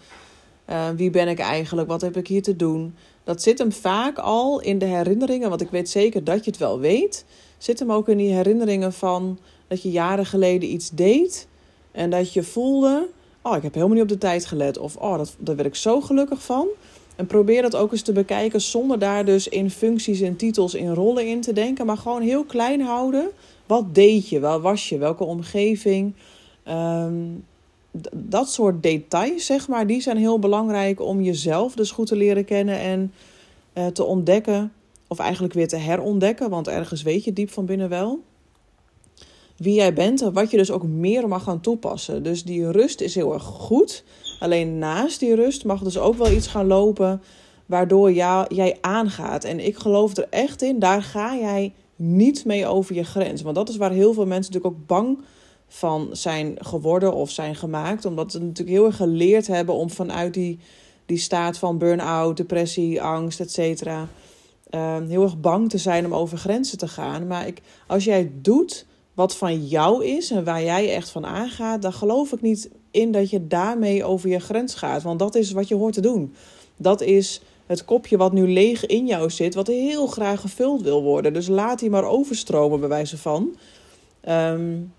Uh, 0.69 0.89
wie 0.89 1.09
ben 1.09 1.27
ik 1.27 1.39
eigenlijk? 1.39 1.87
Wat 1.87 2.01
heb 2.01 2.17
ik 2.17 2.27
hier 2.27 2.43
te 2.43 2.55
doen? 2.55 2.95
Dat 3.23 3.41
zit 3.41 3.57
hem 3.57 3.71
vaak 3.71 4.17
al 4.17 4.61
in 4.61 4.77
de 4.77 4.85
herinneringen. 4.85 5.49
Want 5.49 5.61
ik 5.61 5.69
weet 5.69 5.89
zeker 5.89 6.23
dat 6.23 6.45
je 6.45 6.51
het 6.51 6.59
wel 6.59 6.79
weet. 6.79 7.25
Zit 7.57 7.79
hem 7.79 7.91
ook 7.91 8.09
in 8.09 8.17
die 8.17 8.33
herinneringen 8.33 8.93
van 8.93 9.39
dat 9.67 9.81
je 9.81 9.91
jaren 9.91 10.25
geleden 10.25 10.71
iets 10.71 10.89
deed. 10.89 11.47
En 11.91 12.09
dat 12.09 12.33
je 12.33 12.43
voelde. 12.43 13.07
Oh, 13.41 13.55
ik 13.55 13.63
heb 13.63 13.73
helemaal 13.73 13.93
niet 13.93 14.03
op 14.03 14.09
de 14.09 14.17
tijd 14.17 14.45
gelet. 14.45 14.77
Of 14.77 14.95
oh, 14.95 15.17
dat, 15.17 15.35
daar 15.39 15.55
werd 15.55 15.67
ik 15.67 15.75
zo 15.75 16.01
gelukkig 16.01 16.43
van. 16.43 16.67
En 17.15 17.25
probeer 17.25 17.61
dat 17.61 17.75
ook 17.75 17.91
eens 17.91 18.01
te 18.01 18.11
bekijken 18.11 18.61
zonder 18.61 18.99
daar 18.99 19.25
dus 19.25 19.47
in 19.47 19.69
functies 19.69 20.21
en 20.21 20.35
titels, 20.35 20.73
in 20.73 20.93
rollen 20.93 21.27
in 21.27 21.41
te 21.41 21.53
denken. 21.53 21.85
Maar 21.85 21.97
gewoon 21.97 22.21
heel 22.21 22.43
klein 22.43 22.81
houden. 22.81 23.29
Wat 23.65 23.95
deed 23.95 24.29
je? 24.29 24.39
Waar 24.39 24.59
was 24.59 24.89
je? 24.89 24.97
Welke 24.97 25.23
omgeving? 25.23 26.13
Um, 26.67 27.43
dat 28.13 28.49
soort 28.49 28.83
details, 28.83 29.45
zeg 29.45 29.67
maar, 29.67 29.87
die 29.87 30.01
zijn 30.01 30.17
heel 30.17 30.39
belangrijk 30.39 31.01
om 31.01 31.21
jezelf 31.21 31.75
dus 31.75 31.91
goed 31.91 32.07
te 32.07 32.15
leren 32.15 32.45
kennen 32.45 32.79
en 32.79 33.13
uh, 33.73 33.87
te 33.87 34.03
ontdekken. 34.03 34.73
Of 35.07 35.19
eigenlijk 35.19 35.53
weer 35.53 35.67
te 35.67 35.75
herontdekken, 35.75 36.49
want 36.49 36.67
ergens 36.67 37.01
weet 37.01 37.23
je 37.23 37.33
diep 37.33 37.51
van 37.51 37.65
binnen 37.65 37.89
wel. 37.89 38.19
Wie 39.57 39.73
jij 39.73 39.93
bent 39.93 40.21
en 40.21 40.33
wat 40.33 40.51
je 40.51 40.57
dus 40.57 40.71
ook 40.71 40.83
meer 40.83 41.27
mag 41.27 41.43
gaan 41.43 41.61
toepassen. 41.61 42.23
Dus 42.23 42.43
die 42.43 42.71
rust 42.71 43.01
is 43.01 43.15
heel 43.15 43.33
erg 43.33 43.43
goed. 43.43 44.03
Alleen 44.39 44.77
naast 44.77 45.19
die 45.19 45.35
rust 45.35 45.65
mag 45.65 45.81
dus 45.81 45.97
ook 45.97 46.15
wel 46.15 46.31
iets 46.31 46.47
gaan 46.47 46.67
lopen 46.67 47.21
waardoor 47.65 48.11
jij 48.49 48.77
aangaat. 48.81 49.43
En 49.43 49.59
ik 49.59 49.77
geloof 49.77 50.17
er 50.17 50.27
echt 50.29 50.61
in, 50.61 50.79
daar 50.79 51.03
ga 51.03 51.35
jij 51.35 51.73
niet 51.95 52.45
mee 52.45 52.67
over 52.67 52.95
je 52.95 53.03
grens. 53.03 53.41
Want 53.41 53.55
dat 53.55 53.69
is 53.69 53.77
waar 53.77 53.91
heel 53.91 54.13
veel 54.13 54.25
mensen 54.25 54.53
natuurlijk 54.53 54.81
ook 54.81 54.87
bang 54.87 55.17
van 55.67 56.09
zijn 56.11 56.55
geworden 56.59 57.13
of 57.13 57.29
zijn 57.29 57.55
gemaakt. 57.55 58.05
Omdat 58.05 58.31
ze 58.31 58.39
natuurlijk 58.39 58.77
heel 58.77 58.85
erg 58.85 58.95
geleerd 58.95 59.47
hebben 59.47 59.75
om 59.75 59.89
vanuit 59.89 60.33
die, 60.33 60.59
die 61.05 61.17
staat 61.17 61.57
van 61.57 61.77
burn-out, 61.77 62.37
depressie, 62.37 63.01
angst, 63.01 63.39
et 63.39 63.51
cetera. 63.51 64.07
Ehm, 64.69 65.07
heel 65.07 65.23
erg 65.23 65.39
bang 65.39 65.69
te 65.69 65.77
zijn 65.77 66.05
om 66.05 66.13
over 66.13 66.37
grenzen 66.37 66.77
te 66.77 66.87
gaan. 66.87 67.27
Maar 67.27 67.47
ik, 67.47 67.61
als 67.87 68.03
jij 68.03 68.31
doet 68.41 68.85
wat 69.13 69.35
van 69.35 69.65
jou 69.65 70.05
is 70.05 70.31
en 70.31 70.43
waar 70.43 70.63
jij 70.63 70.95
echt 70.95 71.09
van 71.09 71.25
aangaat, 71.25 71.81
dan 71.81 71.93
geloof 71.93 72.31
ik 72.31 72.41
niet 72.41 72.69
in 72.91 73.11
dat 73.11 73.29
je 73.29 73.47
daarmee 73.47 74.03
over 74.03 74.29
je 74.29 74.39
grens 74.39 74.75
gaat. 74.75 75.03
Want 75.03 75.19
dat 75.19 75.35
is 75.35 75.51
wat 75.51 75.67
je 75.67 75.75
hoort 75.75 75.93
te 75.93 76.01
doen. 76.01 76.33
Dat 76.77 77.01
is 77.01 77.41
het 77.65 77.85
kopje 77.85 78.17
wat 78.17 78.33
nu 78.33 78.47
leeg 78.47 78.85
in 78.85 79.05
jou 79.05 79.29
zit, 79.29 79.55
wat 79.55 79.67
heel 79.67 80.07
graag 80.07 80.41
gevuld 80.41 80.81
wil 80.81 81.03
worden. 81.03 81.33
Dus 81.33 81.47
laat 81.47 81.79
die 81.79 81.89
maar 81.89 82.03
overstromen, 82.03 82.79
bij 82.79 82.89
wijze 82.89 83.17
van. 83.17 83.55
Um, 84.29 84.93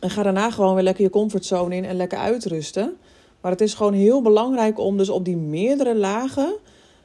en 0.00 0.10
ga 0.10 0.22
daarna 0.22 0.50
gewoon 0.50 0.74
weer 0.74 0.82
lekker 0.82 1.04
je 1.04 1.10
comfortzone 1.10 1.76
in 1.76 1.84
en 1.84 1.96
lekker 1.96 2.18
uitrusten. 2.18 2.96
Maar 3.40 3.50
het 3.50 3.60
is 3.60 3.74
gewoon 3.74 3.92
heel 3.92 4.22
belangrijk 4.22 4.78
om 4.78 4.96
dus 4.96 5.08
op 5.08 5.24
die 5.24 5.36
meerdere 5.36 5.96
lagen 5.96 6.54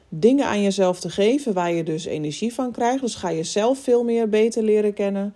dingen 0.08 0.46
aan 0.46 0.62
jezelf 0.62 1.00
te 1.00 1.10
geven 1.10 1.52
waar 1.52 1.72
je 1.72 1.82
dus 1.82 2.04
energie 2.04 2.54
van 2.54 2.72
krijgt. 2.72 3.00
Dus 3.00 3.14
ga 3.14 3.32
jezelf 3.32 3.78
veel 3.78 4.04
meer 4.04 4.28
beter 4.28 4.62
leren 4.62 4.94
kennen. 4.94 5.34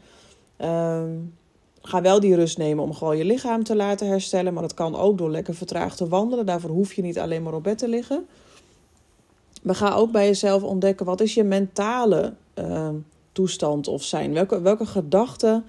Um, 0.58 1.34
ga 1.82 2.02
wel 2.02 2.20
die 2.20 2.34
rust 2.34 2.58
nemen 2.58 2.84
om 2.84 2.94
gewoon 2.94 3.16
je 3.16 3.24
lichaam 3.24 3.64
te 3.64 3.76
laten 3.76 4.06
herstellen. 4.06 4.52
Maar 4.52 4.62
dat 4.62 4.74
kan 4.74 4.96
ook 4.96 5.18
door 5.18 5.30
lekker 5.30 5.54
vertraagd 5.54 5.96
te 5.96 6.08
wandelen. 6.08 6.46
Daarvoor 6.46 6.70
hoef 6.70 6.92
je 6.92 7.02
niet 7.02 7.18
alleen 7.18 7.42
maar 7.42 7.54
op 7.54 7.62
bed 7.62 7.78
te 7.78 7.88
liggen. 7.88 8.26
Maar 9.62 9.74
ga 9.74 9.94
ook 9.94 10.10
bij 10.10 10.26
jezelf 10.26 10.62
ontdekken 10.62 11.06
wat 11.06 11.20
is 11.20 11.34
je 11.34 11.44
mentale 11.44 12.34
uh, 12.54 12.88
toestand 13.32 13.88
of 13.88 14.02
zijn. 14.02 14.32
Welke, 14.32 14.60
welke 14.60 14.86
gedachten 14.86 15.64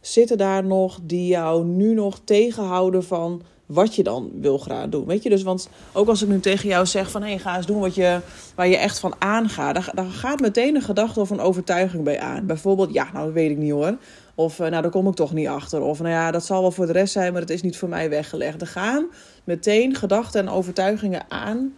zitten 0.00 0.38
daar 0.38 0.64
nog 0.64 0.98
die 1.02 1.26
jou 1.26 1.64
nu 1.64 1.94
nog 1.94 2.20
tegenhouden 2.24 3.04
van 3.04 3.42
wat 3.72 3.94
je 3.94 4.02
dan 4.02 4.30
wil 4.40 4.58
graag 4.58 4.88
doen. 4.88 5.06
Weet 5.06 5.22
je, 5.22 5.28
dus 5.28 5.42
want 5.42 5.68
ook 5.92 6.08
als 6.08 6.22
ik 6.22 6.28
nu 6.28 6.40
tegen 6.40 6.68
jou 6.68 6.86
zeg 6.86 7.10
van 7.10 7.22
hé, 7.22 7.28
hey, 7.28 7.38
ga 7.38 7.56
eens 7.56 7.66
doen 7.66 7.80
wat 7.80 7.94
je, 7.94 8.20
waar 8.54 8.68
je 8.68 8.76
echt 8.76 8.98
van 8.98 9.14
aangaat, 9.18 9.90
dan, 9.94 10.10
gaat 10.10 10.40
meteen 10.40 10.74
een 10.74 10.82
gedachte 10.82 11.20
of 11.20 11.30
een 11.30 11.40
overtuiging 11.40 12.04
bij 12.04 12.20
aan. 12.20 12.46
Bijvoorbeeld, 12.46 12.92
ja, 12.92 13.08
nou 13.12 13.24
dat 13.24 13.34
weet 13.34 13.50
ik 13.50 13.56
niet 13.56 13.72
hoor. 13.72 13.96
Of 14.34 14.58
uh, 14.58 14.66
nou, 14.66 14.82
daar 14.82 14.90
kom 14.90 15.08
ik 15.08 15.14
toch 15.14 15.32
niet 15.32 15.48
achter. 15.48 15.80
Of 15.80 15.98
nou 15.98 16.10
ja, 16.10 16.30
dat 16.30 16.44
zal 16.44 16.60
wel 16.60 16.72
voor 16.72 16.86
de 16.86 16.92
rest 16.92 17.12
zijn, 17.12 17.32
maar 17.32 17.40
het 17.40 17.50
is 17.50 17.62
niet 17.62 17.76
voor 17.76 17.88
mij 17.88 18.10
weggelegd. 18.10 18.60
Er 18.60 18.66
gaan 18.66 19.06
meteen 19.44 19.94
gedachten 19.94 20.40
en 20.40 20.48
overtuigingen 20.48 21.22
aan, 21.28 21.74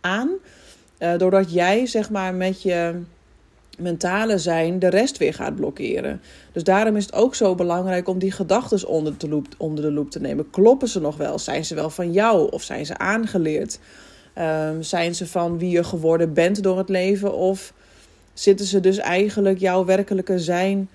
aan 0.00 0.30
uh, 0.98 1.18
doordat 1.18 1.52
jij 1.52 1.86
zeg 1.86 2.10
maar 2.10 2.34
met 2.34 2.62
je 2.62 3.02
mentale 3.82 4.38
zijn 4.38 4.78
de 4.78 4.88
rest 4.88 5.18
weer 5.18 5.34
gaat 5.34 5.56
blokkeren. 5.56 6.20
Dus 6.52 6.64
daarom 6.64 6.96
is 6.96 7.04
het 7.04 7.14
ook 7.14 7.34
zo 7.34 7.54
belangrijk 7.54 8.08
om 8.08 8.18
die 8.18 8.32
gedachten 8.32 8.88
onder, 8.88 9.14
onder, 9.58 9.84
de 9.84 9.92
loep 9.92 10.10
te 10.10 10.20
nemen. 10.20 10.50
Kloppen 10.50 10.88
ze 10.88 11.00
nog 11.00 11.16
wel? 11.16 11.38
Zijn 11.38 11.64
ze 11.64 11.74
wel 11.74 11.90
van 11.90 12.12
jou 12.12 12.50
of 12.50 12.62
zijn 12.62 12.86
ze 12.86 12.98
aangeleerd? 12.98 13.78
Um, 14.38 14.82
zijn 14.82 15.14
ze 15.14 15.26
van 15.26 15.58
wie 15.58 15.70
je 15.70 15.84
geworden 15.84 16.32
bent 16.32 16.62
door 16.62 16.78
het 16.78 16.88
leven? 16.88 17.34
Of 17.34 17.72
zitten 18.32 18.66
ze 18.66 18.80
dus 18.80 18.98
eigenlijk 18.98 19.58
jouw 19.58 19.84
werkelijke 19.84 20.38
zijn 20.38 20.88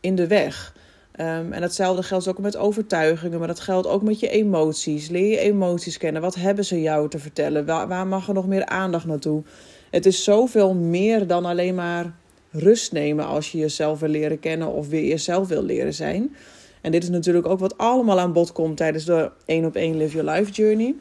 in 0.00 0.14
de 0.14 0.26
weg? 0.26 0.74
Um, 1.20 1.52
en 1.52 1.62
hetzelfde 1.62 2.02
geldt 2.02 2.28
ook 2.28 2.38
met 2.38 2.56
overtuigingen, 2.56 3.38
maar 3.38 3.48
dat 3.48 3.60
geldt 3.60 3.86
ook 3.86 4.02
met 4.02 4.20
je 4.20 4.28
emoties. 4.28 5.08
Leer 5.08 5.30
je 5.30 5.38
emoties 5.38 5.98
kennen. 5.98 6.22
Wat 6.22 6.34
hebben 6.34 6.64
ze 6.64 6.80
jou 6.80 7.08
te 7.08 7.18
vertellen? 7.18 7.66
Waar 7.66 8.06
mag 8.06 8.28
er 8.28 8.34
nog 8.34 8.46
meer 8.46 8.66
aandacht 8.66 9.06
naartoe? 9.06 9.42
Het 9.90 10.06
is 10.06 10.24
zoveel 10.24 10.74
meer 10.74 11.26
dan 11.26 11.44
alleen 11.44 11.74
maar 11.74 12.12
rust 12.50 12.92
nemen 12.92 13.26
als 13.26 13.52
je 13.52 13.58
jezelf 13.58 14.00
wil 14.00 14.08
leren 14.08 14.40
kennen 14.40 14.72
of 14.72 14.88
weer 14.88 15.04
jezelf 15.04 15.48
wil 15.48 15.62
leren 15.62 15.94
zijn. 15.94 16.36
En 16.80 16.92
dit 16.92 17.02
is 17.02 17.08
natuurlijk 17.08 17.46
ook 17.46 17.58
wat 17.58 17.78
allemaal 17.78 18.18
aan 18.18 18.32
bod 18.32 18.52
komt 18.52 18.76
tijdens 18.76 19.04
de 19.04 19.30
1 19.44 19.64
op 19.64 19.74
1 19.74 19.96
Live 19.96 20.16
Your 20.16 20.30
Life 20.30 20.52
Journey. 20.52 20.94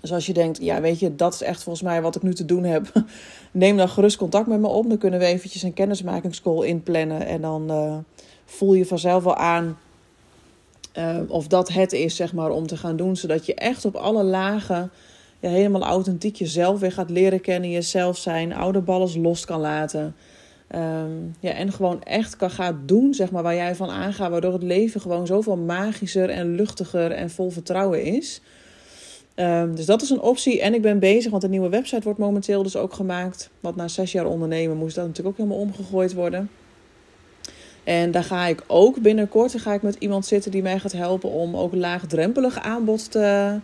Dus 0.00 0.12
als 0.12 0.26
je 0.26 0.32
denkt, 0.32 0.58
ja 0.62 0.80
weet 0.80 0.98
je, 0.98 1.14
dat 1.14 1.34
is 1.34 1.42
echt 1.42 1.62
volgens 1.62 1.84
mij 1.84 2.02
wat 2.02 2.16
ik 2.16 2.22
nu 2.22 2.34
te 2.34 2.44
doen 2.44 2.64
heb. 2.64 2.92
Neem 3.50 3.76
dan 3.76 3.88
gerust 3.88 4.16
contact 4.16 4.46
met 4.46 4.60
me 4.60 4.66
op. 4.66 4.88
Dan 4.88 4.98
kunnen 4.98 5.20
we 5.20 5.26
eventjes 5.26 5.62
een 5.62 5.74
kennismakingscall 5.74 6.66
inplannen. 6.66 7.26
En 7.26 7.40
dan 7.40 7.70
uh, 7.70 7.96
voel 8.44 8.74
je 8.74 8.86
vanzelf 8.86 9.24
wel 9.24 9.36
aan 9.36 9.78
uh, 10.98 11.16
of 11.28 11.46
dat 11.46 11.68
het 11.68 11.92
is, 11.92 12.16
zeg 12.16 12.32
maar, 12.32 12.50
om 12.50 12.66
te 12.66 12.76
gaan 12.76 12.96
doen. 12.96 13.16
Zodat 13.16 13.46
je 13.46 13.54
echt 13.54 13.84
op 13.84 13.94
alle 13.94 14.22
lagen 14.22 14.90
ja, 15.40 15.48
helemaal 15.48 15.82
authentiek 15.82 16.36
jezelf 16.36 16.80
weer 16.80 16.92
gaat 16.92 17.10
leren 17.10 17.40
kennen. 17.40 17.70
Jezelf 17.70 18.18
zijn, 18.18 18.54
oude 18.54 18.80
ballen 18.80 19.20
los 19.20 19.44
kan 19.44 19.60
laten. 19.60 20.14
Um, 20.74 21.34
ja, 21.40 21.50
en 21.50 21.72
gewoon 21.72 22.02
echt 22.02 22.36
kan 22.36 22.50
gaan 22.50 22.82
doen, 22.86 23.14
zeg 23.14 23.30
maar, 23.30 23.42
waar 23.42 23.54
jij 23.54 23.74
van 23.74 23.90
aangaat. 23.90 24.30
Waardoor 24.30 24.52
het 24.52 24.62
leven 24.62 25.00
gewoon 25.00 25.26
zoveel 25.26 25.56
magischer 25.56 26.30
en 26.30 26.54
luchtiger 26.54 27.10
en 27.10 27.30
vol 27.30 27.50
vertrouwen 27.50 28.02
is. 28.04 28.40
Um, 29.36 29.74
dus 29.74 29.86
dat 29.86 30.02
is 30.02 30.10
een 30.10 30.20
optie. 30.20 30.60
En 30.60 30.74
ik 30.74 30.82
ben 30.82 30.98
bezig, 30.98 31.30
want 31.30 31.42
een 31.42 31.50
nieuwe 31.50 31.68
website 31.68 32.02
wordt 32.02 32.18
momenteel 32.18 32.62
dus 32.62 32.76
ook 32.76 32.92
gemaakt. 32.92 33.50
Want 33.60 33.76
na 33.76 33.88
zes 33.88 34.12
jaar 34.12 34.26
ondernemen 34.26 34.76
moest 34.76 34.94
dat 34.94 35.06
natuurlijk 35.06 35.38
ook 35.38 35.46
helemaal 35.46 35.66
omgegooid 35.66 36.14
worden. 36.14 36.50
En 37.84 38.10
daar 38.10 38.24
ga 38.24 38.46
ik 38.46 38.62
ook 38.66 39.00
binnenkort 39.00 39.60
ga 39.60 39.72
ik 39.72 39.82
met 39.82 39.96
iemand 39.98 40.26
zitten 40.26 40.50
die 40.50 40.62
mij 40.62 40.78
gaat 40.78 40.92
helpen 40.92 41.30
om 41.30 41.56
ook 41.56 41.74
laagdrempelig 41.74 42.58
aanbod 42.58 43.10
te, 43.10 43.58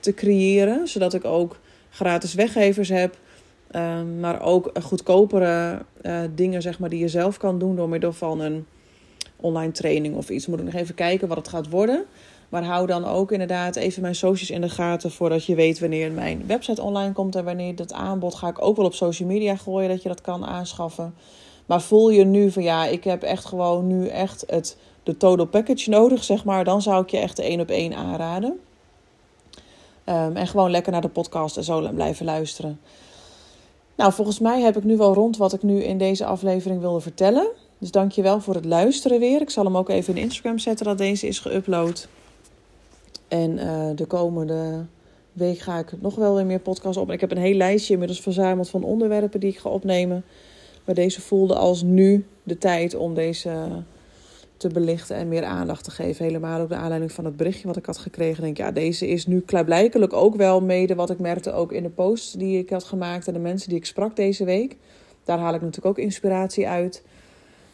te 0.00 0.14
creëren. 0.14 0.88
Zodat 0.88 1.14
ik 1.14 1.24
ook 1.24 1.58
gratis 1.90 2.34
weggevers 2.34 2.88
heb 2.88 3.16
Um, 3.76 4.20
maar 4.20 4.42
ook 4.42 4.70
goedkopere 4.82 5.82
uh, 6.02 6.20
dingen 6.34 6.62
zeg 6.62 6.78
maar, 6.78 6.88
die 6.88 7.00
je 7.00 7.08
zelf 7.08 7.36
kan 7.36 7.58
doen 7.58 7.76
door 7.76 7.88
middel 7.88 8.12
van 8.12 8.40
een 8.40 8.66
online 9.36 9.72
training 9.72 10.16
of 10.16 10.30
iets. 10.30 10.46
Moet 10.46 10.58
ik 10.58 10.64
nog 10.64 10.74
even 10.74 10.94
kijken 10.94 11.28
wat 11.28 11.36
het 11.36 11.48
gaat 11.48 11.68
worden. 11.68 12.04
Maar 12.48 12.64
hou 12.64 12.86
dan 12.86 13.04
ook 13.04 13.32
inderdaad 13.32 13.76
even 13.76 14.02
mijn 14.02 14.14
socials 14.14 14.50
in 14.50 14.60
de 14.60 14.68
gaten 14.68 15.10
voordat 15.10 15.44
je 15.44 15.54
weet 15.54 15.80
wanneer 15.80 16.12
mijn 16.12 16.46
website 16.46 16.82
online 16.82 17.12
komt 17.12 17.36
en 17.36 17.44
wanneer 17.44 17.76
dat 17.76 17.92
aanbod 17.92 18.34
ga 18.34 18.48
ik 18.48 18.62
ook 18.64 18.76
wel 18.76 18.86
op 18.86 18.94
social 18.94 19.28
media 19.28 19.56
gooien 19.56 19.88
dat 19.88 20.02
je 20.02 20.08
dat 20.08 20.20
kan 20.20 20.44
aanschaffen. 20.46 21.14
Maar 21.66 21.82
voel 21.82 22.10
je 22.10 22.24
nu 22.24 22.50
van 22.50 22.62
ja, 22.62 22.86
ik 22.86 23.04
heb 23.04 23.22
echt 23.22 23.44
gewoon 23.44 23.86
nu 23.86 24.06
echt 24.06 24.44
het, 24.46 24.76
de 25.02 25.16
total 25.16 25.46
package 25.46 25.90
nodig, 25.90 26.24
zeg 26.24 26.44
maar. 26.44 26.64
Dan 26.64 26.82
zou 26.82 27.02
ik 27.02 27.10
je 27.10 27.18
echt 27.18 27.36
de 27.36 27.42
één 27.42 27.60
op 27.60 27.70
één 27.70 27.94
aanraden. 27.94 28.60
Ehm, 30.04 30.36
en 30.36 30.46
gewoon 30.46 30.70
lekker 30.70 30.92
naar 30.92 31.00
de 31.00 31.08
podcast 31.08 31.56
en 31.56 31.64
zo 31.64 31.90
blijven 31.92 32.24
luisteren. 32.24 32.80
Nou, 34.00 34.12
volgens 34.12 34.38
mij 34.38 34.60
heb 34.60 34.76
ik 34.76 34.84
nu 34.84 34.96
wel 34.96 35.14
rond 35.14 35.36
wat 35.36 35.52
ik 35.52 35.62
nu 35.62 35.82
in 35.82 35.98
deze 35.98 36.24
aflevering 36.24 36.80
wilde 36.80 37.00
vertellen. 37.00 37.48
Dus 37.78 37.90
dank 37.90 38.12
je 38.12 38.22
wel 38.22 38.40
voor 38.40 38.54
het 38.54 38.64
luisteren 38.64 39.20
weer. 39.20 39.40
Ik 39.40 39.50
zal 39.50 39.64
hem 39.64 39.76
ook 39.76 39.88
even 39.88 40.16
in 40.16 40.22
Instagram 40.22 40.58
zetten 40.58 40.86
dat 40.86 40.98
deze 40.98 41.26
is 41.26 41.46
geüpload. 41.48 42.08
En 43.28 43.50
uh, 43.58 43.90
de 43.94 44.06
komende 44.06 44.84
week 45.32 45.58
ga 45.58 45.78
ik 45.78 45.92
nog 46.00 46.14
wel 46.14 46.34
weer 46.34 46.46
meer 46.46 46.60
podcasts 46.60 46.96
op. 46.96 47.10
Ik 47.10 47.20
heb 47.20 47.30
een 47.30 47.36
heel 47.36 47.54
lijstje 47.54 47.92
inmiddels 47.92 48.20
verzameld 48.20 48.70
van 48.70 48.84
onderwerpen 48.84 49.40
die 49.40 49.50
ik 49.50 49.58
ga 49.58 49.68
opnemen. 49.68 50.24
Maar 50.84 50.94
deze 50.94 51.20
voelde 51.20 51.54
als 51.54 51.82
nu 51.82 52.26
de 52.42 52.58
tijd 52.58 52.94
om 52.94 53.14
deze 53.14 53.50
te 54.60 54.68
belichten 54.68 55.16
en 55.16 55.28
meer 55.28 55.44
aandacht 55.44 55.84
te 55.84 55.90
geven. 55.90 56.24
Helemaal 56.24 56.60
ook 56.60 56.68
de 56.68 56.74
aanleiding 56.74 57.12
van 57.12 57.24
het 57.24 57.36
berichtje 57.36 57.66
wat 57.66 57.76
ik 57.76 57.86
had 57.86 57.98
gekregen. 57.98 58.42
Denk 58.42 58.56
ja, 58.56 58.70
deze 58.70 59.08
is 59.08 59.26
nu 59.26 59.40
klaarblijkelijk 59.40 60.12
ook 60.12 60.36
wel 60.36 60.60
mede 60.60 60.94
wat 60.94 61.10
ik 61.10 61.18
merkte 61.18 61.52
ook 61.52 61.72
in 61.72 61.82
de 61.82 61.88
posts 61.88 62.32
die 62.32 62.58
ik 62.58 62.70
had 62.70 62.84
gemaakt 62.84 63.26
en 63.26 63.32
de 63.32 63.38
mensen 63.38 63.68
die 63.68 63.78
ik 63.78 63.86
sprak 63.86 64.16
deze 64.16 64.44
week. 64.44 64.76
Daar 65.24 65.38
haal 65.38 65.54
ik 65.54 65.60
natuurlijk 65.60 65.98
ook 65.98 66.04
inspiratie 66.04 66.68
uit. 66.68 67.02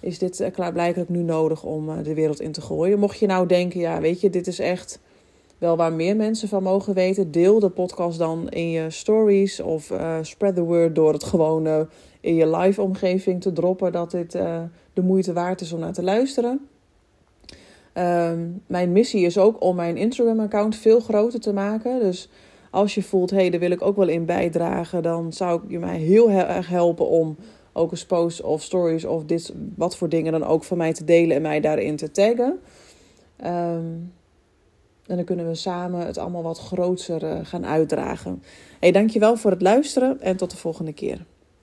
Is 0.00 0.18
dit 0.18 0.40
eh, 0.40 0.52
klaarblijkelijk 0.52 1.10
nu 1.10 1.22
nodig 1.22 1.62
om 1.62 1.88
eh, 1.88 1.96
de 2.02 2.14
wereld 2.14 2.40
in 2.40 2.52
te 2.52 2.60
gooien? 2.60 2.98
Mocht 2.98 3.18
je 3.18 3.26
nou 3.26 3.46
denken, 3.46 3.80
ja, 3.80 4.00
weet 4.00 4.20
je, 4.20 4.30
dit 4.30 4.46
is 4.46 4.58
echt 4.58 5.00
wel 5.58 5.76
waar 5.76 5.92
meer 5.92 6.16
mensen 6.16 6.48
van 6.48 6.62
mogen 6.62 6.94
weten. 6.94 7.30
Deel 7.30 7.60
de 7.60 7.70
podcast 7.70 8.18
dan 8.18 8.48
in 8.48 8.70
je 8.70 8.90
stories 8.90 9.60
of 9.60 9.90
uh, 9.90 10.18
spread 10.22 10.54
the 10.54 10.62
word 10.62 10.94
door 10.94 11.12
het 11.12 11.24
gewoon 11.24 11.88
in 12.20 12.34
je 12.34 12.56
live 12.56 12.82
omgeving 12.82 13.40
te 13.40 13.52
droppen 13.52 13.92
dat 13.92 14.10
dit 14.10 14.32
de 14.92 15.02
moeite 15.02 15.32
waard 15.32 15.60
is 15.60 15.72
om 15.72 15.80
naar 15.80 15.92
te 15.92 16.02
luisteren. 16.02 16.68
Um, 17.98 18.62
mijn 18.66 18.92
missie 18.92 19.24
is 19.24 19.38
ook 19.38 19.62
om 19.62 19.76
mijn 19.76 19.96
Instagram-account 19.96 20.76
veel 20.76 21.00
groter 21.00 21.40
te 21.40 21.52
maken. 21.52 22.00
Dus 22.00 22.28
als 22.70 22.94
je 22.94 23.02
voelt, 23.02 23.30
hé, 23.30 23.36
hey, 23.36 23.50
daar 23.50 23.60
wil 23.60 23.70
ik 23.70 23.82
ook 23.82 23.96
wel 23.96 24.08
in 24.08 24.24
bijdragen, 24.24 25.02
dan 25.02 25.32
zou 25.32 25.60
je 25.68 25.78
mij 25.78 25.98
heel 25.98 26.30
erg 26.30 26.68
helpen 26.68 27.08
om 27.08 27.36
ook 27.72 27.90
eens 27.90 28.06
posts 28.06 28.40
of 28.40 28.62
stories 28.62 29.04
of 29.04 29.24
dit, 29.24 29.52
wat 29.76 29.96
voor 29.96 30.08
dingen 30.08 30.32
dan 30.32 30.44
ook 30.44 30.64
van 30.64 30.76
mij 30.76 30.92
te 30.92 31.04
delen 31.04 31.36
en 31.36 31.42
mij 31.42 31.60
daarin 31.60 31.96
te 31.96 32.10
taggen. 32.10 32.60
Um, 33.44 34.12
en 35.06 35.16
dan 35.16 35.24
kunnen 35.24 35.48
we 35.48 35.54
samen 35.54 36.06
het 36.06 36.18
allemaal 36.18 36.42
wat 36.42 36.58
groter 36.58 37.22
uh, 37.22 37.38
gaan 37.42 37.66
uitdragen. 37.66 38.42
Hey, 38.80 38.92
dankjewel 38.92 39.36
voor 39.36 39.50
het 39.50 39.62
luisteren 39.62 40.20
en 40.20 40.36
tot 40.36 40.50
de 40.50 40.56
volgende 40.56 40.92
keer. 40.92 41.24